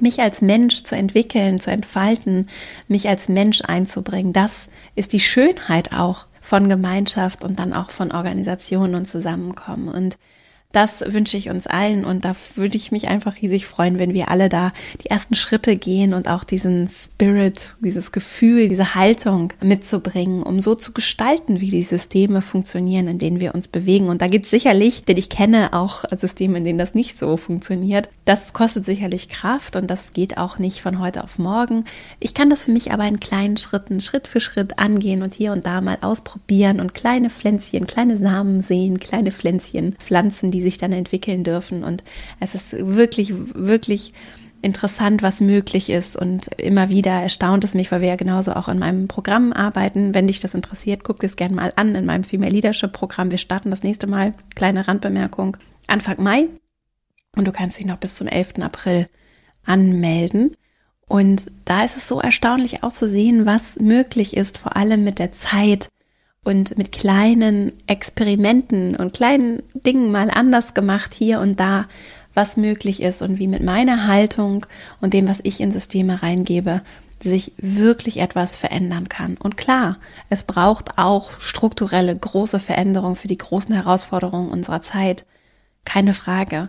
mich 0.00 0.20
als 0.20 0.40
Mensch 0.40 0.84
zu 0.84 0.96
entwickeln, 0.96 1.60
zu 1.60 1.70
entfalten, 1.70 2.48
mich 2.88 3.08
als 3.08 3.28
Mensch 3.28 3.62
einzubringen, 3.62 4.32
das 4.32 4.68
ist 4.94 5.12
die 5.12 5.20
Schönheit 5.20 5.92
auch 5.92 6.26
von 6.40 6.68
Gemeinschaft 6.68 7.44
und 7.44 7.58
dann 7.58 7.72
auch 7.72 7.90
von 7.90 8.12
Organisationen 8.12 8.94
und 8.94 9.06
Zusammenkommen. 9.06 9.88
Und 9.88 10.18
das 10.74 11.04
wünsche 11.06 11.36
ich 11.36 11.50
uns 11.50 11.66
allen 11.66 12.04
und 12.04 12.24
da 12.24 12.34
würde 12.56 12.76
ich 12.76 12.90
mich 12.90 13.08
einfach 13.08 13.36
riesig 13.40 13.66
freuen, 13.66 13.98
wenn 13.98 14.14
wir 14.14 14.28
alle 14.28 14.48
da 14.48 14.72
die 15.02 15.10
ersten 15.10 15.34
Schritte 15.34 15.76
gehen 15.76 16.14
und 16.14 16.28
auch 16.28 16.42
diesen 16.42 16.88
Spirit, 16.88 17.74
dieses 17.80 18.10
Gefühl, 18.10 18.68
diese 18.68 18.94
Haltung 18.94 19.52
mitzubringen, 19.62 20.42
um 20.42 20.60
so 20.60 20.74
zu 20.74 20.92
gestalten, 20.92 21.60
wie 21.60 21.70
die 21.70 21.82
Systeme 21.82 22.42
funktionieren, 22.42 23.06
in 23.06 23.18
denen 23.18 23.40
wir 23.40 23.54
uns 23.54 23.68
bewegen. 23.68 24.08
Und 24.08 24.20
da 24.20 24.26
geht 24.26 24.44
es 24.44 24.50
sicherlich, 24.50 25.04
denn 25.04 25.16
ich 25.16 25.28
kenne 25.28 25.72
auch 25.72 26.04
Systeme, 26.18 26.58
in 26.58 26.64
denen 26.64 26.78
das 26.78 26.94
nicht 26.94 27.18
so 27.18 27.36
funktioniert. 27.36 28.08
Das 28.24 28.52
kostet 28.52 28.84
sicherlich 28.84 29.28
Kraft 29.28 29.76
und 29.76 29.88
das 29.88 30.12
geht 30.12 30.38
auch 30.38 30.58
nicht 30.58 30.80
von 30.80 30.98
heute 30.98 31.22
auf 31.22 31.38
morgen. 31.38 31.84
Ich 32.18 32.34
kann 32.34 32.50
das 32.50 32.64
für 32.64 32.72
mich 32.72 32.92
aber 32.92 33.06
in 33.06 33.20
kleinen 33.20 33.58
Schritten, 33.58 34.00
Schritt 34.00 34.26
für 34.26 34.40
Schritt 34.40 34.78
angehen 34.78 35.22
und 35.22 35.34
hier 35.34 35.52
und 35.52 35.66
da 35.66 35.80
mal 35.80 35.98
ausprobieren 36.00 36.80
und 36.80 36.94
kleine 36.94 37.30
Pflänzchen, 37.30 37.86
kleine 37.86 38.16
Samen 38.16 38.60
sehen, 38.60 38.98
kleine 38.98 39.30
Pflänzchen 39.30 39.94
pflanzen, 39.98 40.50
die 40.50 40.63
sich 40.64 40.78
dann 40.78 40.92
entwickeln 40.92 41.44
dürfen. 41.44 41.84
Und 41.84 42.02
es 42.40 42.54
ist 42.54 42.72
wirklich, 42.72 43.32
wirklich 43.54 44.12
interessant, 44.64 45.22
was 45.22 45.40
möglich 45.40 45.90
ist. 45.90 46.16
Und 46.16 46.48
immer 46.56 46.88
wieder 46.88 47.12
erstaunt 47.12 47.64
es 47.64 47.74
mich, 47.74 47.92
weil 47.92 48.00
wir 48.00 48.08
ja 48.08 48.16
genauso 48.16 48.54
auch 48.54 48.68
in 48.68 48.78
meinem 48.78 49.06
Programm 49.06 49.52
arbeiten. 49.52 50.14
Wenn 50.14 50.26
dich 50.26 50.40
das 50.40 50.54
interessiert, 50.54 51.04
guck 51.04 51.22
es 51.22 51.36
gerne 51.36 51.54
mal 51.54 51.72
an 51.76 51.94
in 51.94 52.06
meinem 52.06 52.24
Female 52.24 52.50
Leadership 52.50 52.92
Programm. 52.92 53.30
Wir 53.30 53.38
starten 53.38 53.70
das 53.70 53.82
nächste 53.82 54.06
Mal, 54.06 54.32
kleine 54.54 54.88
Randbemerkung, 54.88 55.58
Anfang 55.86 56.22
Mai. 56.22 56.48
Und 57.36 57.46
du 57.46 57.52
kannst 57.52 57.78
dich 57.78 57.86
noch 57.86 57.98
bis 57.98 58.14
zum 58.14 58.26
11. 58.26 58.60
April 58.60 59.08
anmelden. 59.64 60.56
Und 61.06 61.50
da 61.66 61.84
ist 61.84 61.96
es 61.96 62.08
so 62.08 62.20
erstaunlich 62.20 62.82
auch 62.82 62.92
zu 62.92 63.08
sehen, 63.08 63.44
was 63.44 63.76
möglich 63.78 64.36
ist, 64.36 64.56
vor 64.56 64.76
allem 64.76 65.04
mit 65.04 65.18
der 65.18 65.32
Zeit, 65.32 65.88
und 66.44 66.76
mit 66.78 66.92
kleinen 66.92 67.72
Experimenten 67.86 68.94
und 68.96 69.14
kleinen 69.14 69.62
Dingen 69.72 70.12
mal 70.12 70.30
anders 70.30 70.74
gemacht 70.74 71.14
hier 71.14 71.40
und 71.40 71.58
da, 71.58 71.86
was 72.34 72.56
möglich 72.56 73.02
ist 73.02 73.22
und 73.22 73.38
wie 73.38 73.48
mit 73.48 73.62
meiner 73.62 74.06
Haltung 74.06 74.66
und 75.00 75.14
dem, 75.14 75.28
was 75.28 75.40
ich 75.42 75.60
in 75.60 75.70
Systeme 75.70 76.22
reingebe, 76.22 76.82
sich 77.22 77.52
wirklich 77.56 78.18
etwas 78.18 78.56
verändern 78.56 79.08
kann. 79.08 79.36
Und 79.38 79.56
klar, 79.56 79.98
es 80.28 80.42
braucht 80.42 80.98
auch 80.98 81.32
strukturelle 81.40 82.14
große 82.14 82.60
Veränderungen 82.60 83.16
für 83.16 83.28
die 83.28 83.38
großen 83.38 83.74
Herausforderungen 83.74 84.50
unserer 84.50 84.82
Zeit. 84.82 85.24
Keine 85.84 86.12
Frage. 86.12 86.68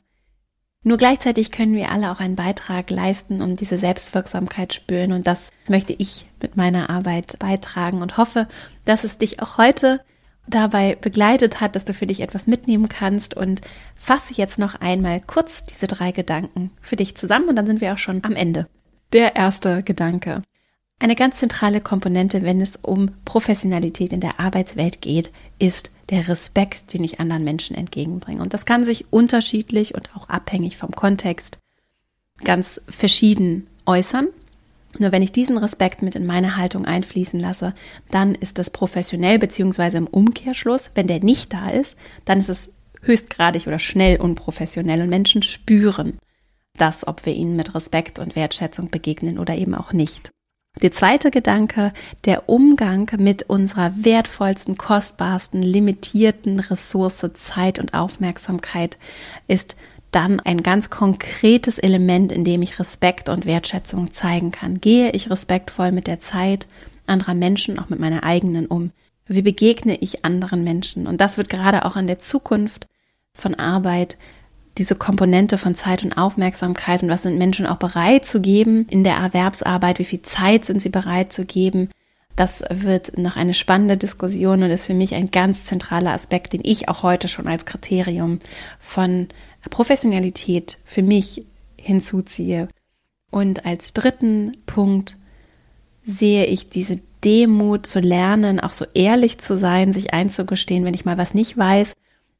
Nur 0.87 0.97
gleichzeitig 0.97 1.51
können 1.51 1.73
wir 1.73 1.91
alle 1.91 2.11
auch 2.11 2.19
einen 2.19 2.35
Beitrag 2.35 2.91
leisten, 2.91 3.41
um 3.41 3.55
diese 3.55 3.79
Selbstwirksamkeit 3.79 4.71
spüren. 4.71 5.13
Und 5.13 5.25
das 5.25 5.49
möchte 5.67 5.93
ich 5.93 6.27
mit 6.39 6.57
meiner 6.57 6.91
Arbeit 6.91 7.39
beitragen 7.39 8.03
und 8.03 8.17
hoffe, 8.17 8.47
dass 8.85 9.03
es 9.03 9.17
dich 9.17 9.41
auch 9.41 9.57
heute 9.57 10.01
dabei 10.47 10.95
begleitet 10.95 11.59
hat, 11.59 11.75
dass 11.75 11.85
du 11.85 11.95
für 11.95 12.05
dich 12.05 12.19
etwas 12.19 12.45
mitnehmen 12.45 12.87
kannst 12.87 13.35
und 13.35 13.61
fasse 13.95 14.35
jetzt 14.35 14.59
noch 14.59 14.75
einmal 14.75 15.21
kurz 15.21 15.65
diese 15.65 15.87
drei 15.87 16.11
Gedanken 16.11 16.69
für 16.81 16.95
dich 16.95 17.17
zusammen 17.17 17.49
und 17.49 17.55
dann 17.55 17.65
sind 17.65 17.81
wir 17.81 17.91
auch 17.91 17.97
schon 17.97 18.23
am 18.23 18.35
Ende. 18.35 18.67
Der 19.11 19.35
erste 19.35 19.81
Gedanke. 19.81 20.43
Eine 20.99 21.15
ganz 21.15 21.37
zentrale 21.37 21.81
Komponente, 21.81 22.43
wenn 22.43 22.61
es 22.61 22.75
um 22.79 23.09
Professionalität 23.25 24.13
in 24.13 24.19
der 24.19 24.39
Arbeitswelt 24.39 25.01
geht, 25.01 25.31
ist 25.57 25.89
der 26.09 26.27
Respekt, 26.27 26.93
den 26.93 27.03
ich 27.03 27.19
anderen 27.19 27.43
Menschen 27.43 27.75
entgegenbringe. 27.75 28.41
Und 28.41 28.53
das 28.53 28.65
kann 28.65 28.83
sich 28.83 29.11
unterschiedlich 29.11 29.95
und 29.95 30.15
auch 30.15 30.29
abhängig 30.29 30.77
vom 30.77 30.91
Kontext 30.91 31.57
ganz 32.43 32.81
verschieden 32.87 33.67
äußern. 33.85 34.27
Nur 34.97 35.11
wenn 35.11 35.21
ich 35.21 35.31
diesen 35.31 35.57
Respekt 35.57 36.01
mit 36.01 36.15
in 36.15 36.25
meine 36.25 36.55
Haltung 36.55 36.85
einfließen 36.85 37.39
lasse, 37.39 37.73
dann 38.11 38.33
ist 38.35 38.59
das 38.59 38.69
professionell 38.69 39.39
beziehungsweise 39.39 39.97
im 39.97 40.07
Umkehrschluss, 40.07 40.91
wenn 40.95 41.07
der 41.07 41.19
nicht 41.19 41.51
da 41.53 41.69
ist, 41.69 41.95
dann 42.23 42.39
ist 42.39 42.49
es 42.49 42.69
höchstgradig 43.01 43.67
oder 43.67 43.79
schnell 43.79 44.19
unprofessionell 44.19 45.01
und 45.01 45.09
Menschen 45.09 45.43
spüren 45.43 46.17
das, 46.77 47.07
ob 47.07 47.25
wir 47.25 47.33
ihnen 47.33 47.55
mit 47.55 47.75
Respekt 47.75 48.19
und 48.19 48.35
Wertschätzung 48.35 48.89
begegnen 48.89 49.39
oder 49.39 49.55
eben 49.55 49.75
auch 49.75 49.93
nicht. 49.93 50.31
Der 50.81 50.91
zweite 50.91 51.31
Gedanke, 51.31 51.93
der 52.25 52.49
Umgang 52.49 53.09
mit 53.17 53.43
unserer 53.43 53.93
wertvollsten, 53.95 54.77
kostbarsten, 54.77 55.63
limitierten 55.63 56.59
Ressource 56.59 57.25
Zeit 57.33 57.79
und 57.79 57.93
Aufmerksamkeit 57.93 58.97
ist 59.47 59.77
dann 60.11 60.39
ein 60.41 60.63
ganz 60.63 60.89
konkretes 60.89 61.77
Element, 61.77 62.31
in 62.31 62.43
dem 62.43 62.61
ich 62.61 62.79
Respekt 62.79 63.29
und 63.29 63.45
Wertschätzung 63.45 64.13
zeigen 64.13 64.51
kann. 64.51 64.81
Gehe 64.81 65.11
ich 65.11 65.29
respektvoll 65.29 65.91
mit 65.91 66.07
der 66.07 66.19
Zeit 66.19 66.67
anderer 67.07 67.35
Menschen, 67.35 67.79
auch 67.79 67.89
mit 67.89 67.99
meiner 67.99 68.23
eigenen 68.23 68.65
um? 68.65 68.91
Wie 69.27 69.41
begegne 69.41 69.97
ich 69.97 70.23
anderen 70.25 70.63
Menschen? 70.63 71.07
Und 71.07 71.21
das 71.21 71.37
wird 71.37 71.49
gerade 71.49 71.85
auch 71.85 71.95
in 71.95 72.07
der 72.07 72.19
Zukunft 72.19 72.87
von 73.33 73.55
Arbeit 73.55 74.17
diese 74.77 74.95
Komponente 74.95 75.57
von 75.57 75.75
Zeit 75.75 76.03
und 76.03 76.17
Aufmerksamkeit 76.17 77.01
und 77.01 77.09
was 77.09 77.23
sind 77.23 77.37
Menschen 77.37 77.65
auch 77.65 77.77
bereit 77.77 78.25
zu 78.25 78.41
geben 78.41 78.85
in 78.89 79.03
der 79.03 79.15
Erwerbsarbeit, 79.15 79.99
wie 79.99 80.05
viel 80.05 80.21
Zeit 80.21 80.65
sind 80.65 80.81
sie 80.81 80.89
bereit 80.89 81.31
zu 81.31 81.45
geben. 81.45 81.89
Das 82.35 82.63
wird 82.69 83.17
noch 83.17 83.37
eine 83.37 83.53
spannende 83.53 83.95
Diskussion 83.95 84.61
und 84.61 84.71
ist 84.71 84.85
für 84.85 84.93
mich 84.93 85.15
ein 85.15 85.31
ganz 85.31 85.63
zentraler 85.63 86.11
Aspekt, 86.11 86.51
den 86.51 86.61
ich 86.63 86.89
auch 86.89 87.03
heute 87.03 87.29
schon 87.29 87.47
als 87.47 87.63
Kriterium 87.63 88.39
von 88.79 89.29
Professionalität 89.69 90.77
für 90.83 91.01
mich 91.01 91.45
hinzuziehe. 91.79 92.67
Und 93.31 93.65
als 93.65 93.93
dritten 93.93 94.57
Punkt 94.65 95.17
sehe 96.03 96.45
ich 96.45 96.69
diese 96.69 96.99
Demut 97.23 97.87
zu 97.87 97.99
lernen, 97.99 98.59
auch 98.59 98.73
so 98.73 98.85
ehrlich 98.93 99.39
zu 99.39 99.57
sein, 99.57 99.93
sich 99.93 100.13
einzugestehen, 100.13 100.85
wenn 100.85 100.93
ich 100.93 101.05
mal 101.05 101.17
was 101.17 101.33
nicht 101.33 101.57
weiß 101.57 101.93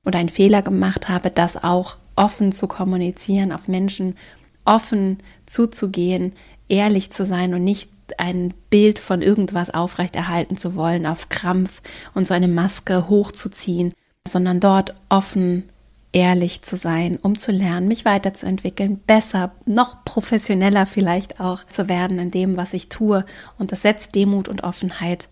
oder 0.06 0.19
einen 0.19 0.30
Fehler 0.30 0.62
gemacht 0.62 1.10
habe, 1.10 1.32
das 1.32 1.63
auch 1.63 1.98
offen 2.15 2.51
zu 2.51 2.67
kommunizieren, 2.67 3.51
auf 3.51 3.67
Menschen 3.67 4.15
offen 4.63 5.19
zuzugehen, 5.45 6.34
ehrlich 6.67 7.12
zu 7.12 7.25
sein 7.25 7.54
und 7.54 7.63
nicht 7.63 7.89
ein 8.17 8.54
Bild 8.69 8.99
von 8.99 9.21
irgendwas 9.21 9.71
aufrechterhalten 9.71 10.58
zu 10.58 10.75
wollen, 10.75 11.06
auf 11.06 11.30
Krampf 11.30 11.82
und 12.13 12.28
so 12.28 12.34
eine 12.34 12.47
Maske 12.47 13.10
hochzuziehen, 13.10 13.93
sondern 14.28 14.60
dort 14.60 14.95
offen, 15.10 15.63
ehrlich 16.12 16.62
zu 16.62 16.78
sein, 16.78 17.17
um 17.21 17.38
zu 17.38 17.51
lernen, 17.51 17.88
mich 17.88 18.06
weiterzuentwickeln, 18.06 18.99
besser, 19.06 19.51
noch 19.65 20.06
professioneller 20.06 20.86
vielleicht 20.86 21.39
auch 21.41 21.65
zu 21.65 21.89
werden 21.89 22.19
in 22.19 22.32
dem, 22.32 22.58
was 22.58 22.73
ich 22.73 22.88
tue. 22.89 23.25
Und 23.58 23.71
das 23.71 23.82
setzt 23.82 24.15
Demut 24.15 24.47
und 24.47 24.63
Offenheit 24.63 25.28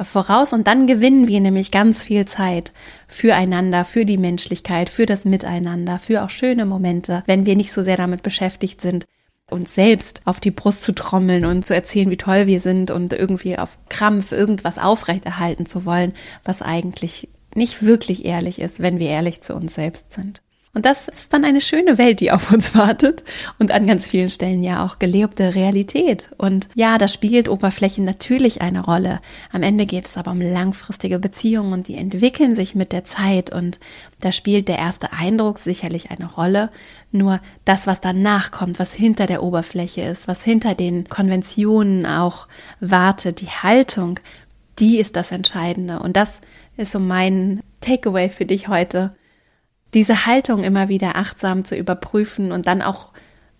voraus 0.00 0.52
und 0.52 0.66
dann 0.66 0.86
gewinnen 0.86 1.28
wir 1.28 1.40
nämlich 1.40 1.70
ganz 1.70 2.02
viel 2.02 2.24
Zeit 2.26 2.72
füreinander, 3.08 3.84
für 3.84 4.04
die 4.04 4.18
Menschlichkeit, 4.18 4.88
für 4.88 5.06
das 5.06 5.24
Miteinander, 5.24 5.98
für 5.98 6.22
auch 6.24 6.30
schöne 6.30 6.66
Momente, 6.66 7.22
wenn 7.26 7.46
wir 7.46 7.56
nicht 7.56 7.72
so 7.72 7.82
sehr 7.82 7.96
damit 7.96 8.22
beschäftigt 8.22 8.80
sind, 8.80 9.06
uns 9.50 9.74
selbst 9.74 10.22
auf 10.24 10.40
die 10.40 10.50
Brust 10.50 10.82
zu 10.82 10.94
trommeln 10.94 11.44
und 11.44 11.66
zu 11.66 11.74
erzählen, 11.74 12.10
wie 12.10 12.16
toll 12.16 12.46
wir 12.46 12.60
sind 12.60 12.90
und 12.90 13.12
irgendwie 13.12 13.58
auf 13.58 13.78
Krampf 13.88 14.32
irgendwas 14.32 14.78
aufrechterhalten 14.78 15.66
zu 15.66 15.84
wollen, 15.84 16.14
was 16.44 16.62
eigentlich 16.62 17.28
nicht 17.54 17.82
wirklich 17.82 18.24
ehrlich 18.24 18.60
ist, 18.60 18.80
wenn 18.80 18.98
wir 18.98 19.08
ehrlich 19.08 19.42
zu 19.42 19.54
uns 19.54 19.74
selbst 19.74 20.12
sind. 20.12 20.42
Und 20.74 20.86
das 20.86 21.06
ist 21.06 21.34
dann 21.34 21.44
eine 21.44 21.60
schöne 21.60 21.98
Welt, 21.98 22.20
die 22.20 22.32
auf 22.32 22.50
uns 22.50 22.74
wartet 22.76 23.24
und 23.58 23.70
an 23.70 23.86
ganz 23.86 24.08
vielen 24.08 24.30
Stellen 24.30 24.62
ja 24.62 24.86
auch 24.86 24.98
gelebte 24.98 25.54
Realität. 25.54 26.30
Und 26.38 26.70
ja, 26.74 26.96
da 26.96 27.08
spielt 27.08 27.50
Oberflächen 27.50 28.06
natürlich 28.06 28.62
eine 28.62 28.82
Rolle. 28.82 29.20
Am 29.52 29.62
Ende 29.62 29.84
geht 29.84 30.06
es 30.06 30.16
aber 30.16 30.30
um 30.30 30.40
langfristige 30.40 31.18
Beziehungen 31.18 31.74
und 31.74 31.88
die 31.88 31.96
entwickeln 31.96 32.56
sich 32.56 32.74
mit 32.74 32.92
der 32.92 33.04
Zeit 33.04 33.52
und 33.52 33.80
da 34.20 34.32
spielt 34.32 34.68
der 34.68 34.78
erste 34.78 35.12
Eindruck 35.12 35.58
sicherlich 35.58 36.10
eine 36.10 36.32
Rolle. 36.32 36.70
Nur 37.10 37.40
das, 37.66 37.86
was 37.86 38.00
danach 38.00 38.50
kommt, 38.50 38.78
was 38.78 38.94
hinter 38.94 39.26
der 39.26 39.42
Oberfläche 39.42 40.00
ist, 40.00 40.26
was 40.26 40.42
hinter 40.42 40.74
den 40.74 41.06
Konventionen 41.06 42.06
auch 42.06 42.48
wartet, 42.80 43.42
die 43.42 43.50
Haltung, 43.50 44.18
die 44.78 44.98
ist 44.98 45.16
das 45.16 45.32
Entscheidende. 45.32 45.98
Und 45.98 46.16
das 46.16 46.40
ist 46.78 46.92
so 46.92 46.98
mein 46.98 47.60
Takeaway 47.82 48.30
für 48.30 48.46
dich 48.46 48.68
heute 48.68 49.14
diese 49.94 50.26
Haltung 50.26 50.64
immer 50.64 50.88
wieder 50.88 51.16
achtsam 51.16 51.64
zu 51.64 51.76
überprüfen 51.76 52.52
und 52.52 52.66
dann 52.66 52.82
auch 52.82 53.12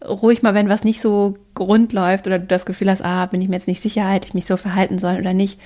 ruhig 0.04 0.42
mal, 0.42 0.54
wenn 0.54 0.68
was 0.68 0.84
nicht 0.84 1.00
so 1.00 1.36
rund 1.58 1.92
läuft 1.92 2.26
oder 2.26 2.38
du 2.38 2.46
das 2.46 2.66
Gefühl 2.66 2.90
hast, 2.90 3.04
ah, 3.04 3.26
bin 3.26 3.40
ich 3.40 3.48
mir 3.48 3.56
jetzt 3.56 3.68
nicht 3.68 3.82
sicher, 3.82 4.08
hätte 4.08 4.28
ich 4.28 4.34
mich 4.34 4.46
so 4.46 4.56
verhalten 4.56 4.98
sollen 4.98 5.20
oder 5.20 5.34
nicht, 5.34 5.60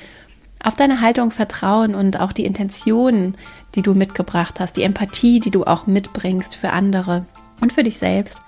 auf 0.63 0.75
deine 0.75 1.01
Haltung 1.01 1.31
vertrauen 1.31 1.95
und 1.95 2.19
auch 2.19 2.33
die 2.33 2.45
Intentionen, 2.45 3.37
die 3.75 3.83
du 3.83 3.95
mitgebracht 3.95 4.59
hast, 4.59 4.77
die 4.77 4.83
Empathie, 4.83 5.39
die 5.39 5.51
du 5.51 5.65
auch 5.65 5.87
mitbringst 5.87 6.55
für 6.55 6.71
andere 6.71 7.27
und 7.61 7.73
für 7.73 7.83
dich 7.83 7.99
selbst, 7.99 8.41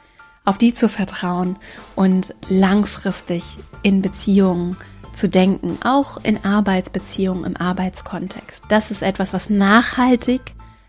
auf 0.44 0.58
die 0.58 0.74
zu 0.74 0.88
vertrauen 0.88 1.56
und 1.94 2.34
langfristig 2.48 3.44
in 3.82 4.02
Beziehungen 4.02 4.76
zu 5.12 5.28
denken, 5.28 5.78
auch 5.84 6.18
in 6.22 6.44
Arbeitsbeziehungen 6.44 7.44
im 7.44 7.56
Arbeitskontext. 7.56 8.64
Das 8.68 8.90
ist 8.90 9.02
etwas, 9.02 9.32
was 9.32 9.50
nachhaltig, 9.50 10.40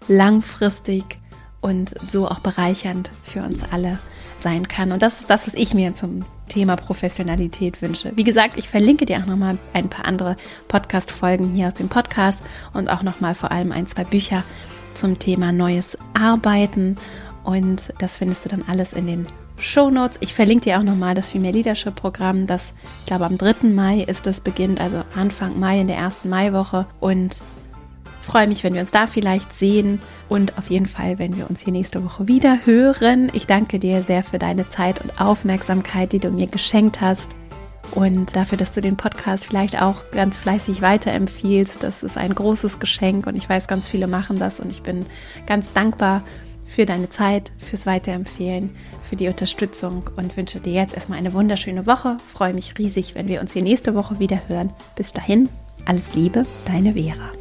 langfristig 0.07 1.18
und 1.61 1.93
so 2.09 2.27
auch 2.27 2.39
bereichernd 2.39 3.11
für 3.23 3.41
uns 3.41 3.63
alle 3.69 3.99
sein 4.39 4.67
kann. 4.67 4.91
Und 4.91 5.01
das 5.01 5.19
ist 5.19 5.29
das, 5.29 5.47
was 5.47 5.53
ich 5.53 5.73
mir 5.73 5.93
zum 5.95 6.25
Thema 6.47 6.75
Professionalität 6.75 7.81
wünsche. 7.81 8.11
Wie 8.15 8.23
gesagt, 8.23 8.57
ich 8.57 8.69
verlinke 8.69 9.05
dir 9.05 9.17
auch 9.17 9.25
nochmal 9.25 9.57
ein 9.73 9.89
paar 9.89 10.05
andere 10.05 10.37
Podcast-Folgen 10.67 11.49
hier 11.49 11.67
aus 11.67 11.73
dem 11.75 11.89
Podcast 11.89 12.41
und 12.73 12.89
auch 12.89 13.03
nochmal 13.03 13.35
vor 13.35 13.51
allem 13.51 13.71
ein, 13.71 13.85
zwei 13.85 14.03
Bücher 14.03 14.43
zum 14.93 15.19
Thema 15.19 15.51
neues 15.51 15.97
Arbeiten. 16.13 16.95
Und 17.43 17.93
das 17.99 18.17
findest 18.17 18.45
du 18.45 18.49
dann 18.49 18.63
alles 18.67 18.93
in 18.93 19.07
den 19.07 19.27
Show 19.59 19.89
Notes. 19.89 20.17
Ich 20.21 20.33
verlinke 20.33 20.65
dir 20.65 20.79
auch 20.79 20.83
nochmal 20.83 21.15
das 21.15 21.29
Female 21.29 21.53
Leadership 21.53 21.95
Programm, 21.95 22.47
das, 22.47 22.73
ich 23.01 23.07
glaube, 23.07 23.25
am 23.25 23.37
3. 23.37 23.67
Mai 23.69 23.99
ist 23.99 24.25
es 24.25 24.39
beginnt, 24.39 24.79
also 24.79 25.03
Anfang 25.15 25.59
Mai 25.59 25.81
in 25.81 25.87
der 25.87 25.97
ersten 25.97 26.29
Maiwoche. 26.29 26.85
Und 26.99 27.41
freue 28.21 28.47
mich, 28.47 28.63
wenn 28.63 28.73
wir 28.73 28.81
uns 28.81 28.91
da 28.91 29.07
vielleicht 29.07 29.53
sehen 29.53 29.99
und 30.29 30.57
auf 30.57 30.69
jeden 30.69 30.85
Fall, 30.85 31.19
wenn 31.19 31.35
wir 31.35 31.49
uns 31.49 31.61
hier 31.61 31.73
nächste 31.73 32.03
Woche 32.03 32.27
wieder 32.27 32.65
hören. 32.65 33.29
Ich 33.33 33.47
danke 33.47 33.79
dir 33.79 34.01
sehr 34.01 34.23
für 34.23 34.39
deine 34.39 34.69
Zeit 34.69 35.01
und 35.01 35.19
Aufmerksamkeit, 35.19 36.13
die 36.13 36.19
du 36.19 36.29
mir 36.29 36.47
geschenkt 36.47 37.01
hast 37.01 37.35
und 37.91 38.35
dafür, 38.35 38.57
dass 38.57 38.71
du 38.71 38.81
den 38.81 38.97
Podcast 38.97 39.45
vielleicht 39.45 39.81
auch 39.81 40.03
ganz 40.11 40.37
fleißig 40.37 40.81
weiterempfiehlst. 40.81 41.83
Das 41.83 42.03
ist 42.03 42.17
ein 42.17 42.33
großes 42.33 42.79
Geschenk 42.79 43.27
und 43.27 43.35
ich 43.35 43.49
weiß, 43.49 43.67
ganz 43.67 43.87
viele 43.87 44.07
machen 44.07 44.39
das 44.39 44.59
und 44.59 44.71
ich 44.71 44.83
bin 44.83 45.05
ganz 45.47 45.73
dankbar 45.73 46.21
für 46.67 46.85
deine 46.85 47.09
Zeit, 47.09 47.51
fürs 47.57 47.87
Weiterempfehlen, 47.87 48.75
für 49.09 49.15
die 49.15 49.27
Unterstützung 49.27 50.03
und 50.15 50.37
wünsche 50.37 50.59
dir 50.59 50.73
jetzt 50.73 50.93
erstmal 50.93 51.17
eine 51.17 51.33
wunderschöne 51.33 51.87
Woche. 51.87 52.17
Freue 52.31 52.53
mich 52.53 52.77
riesig, 52.77 53.15
wenn 53.15 53.27
wir 53.27 53.41
uns 53.41 53.53
hier 53.53 53.63
nächste 53.63 53.95
Woche 53.95 54.19
wieder 54.19 54.47
hören. 54.47 54.71
Bis 54.95 55.11
dahin, 55.11 55.49
alles 55.85 56.13
Liebe, 56.13 56.45
deine 56.65 56.93
Vera. 56.93 57.31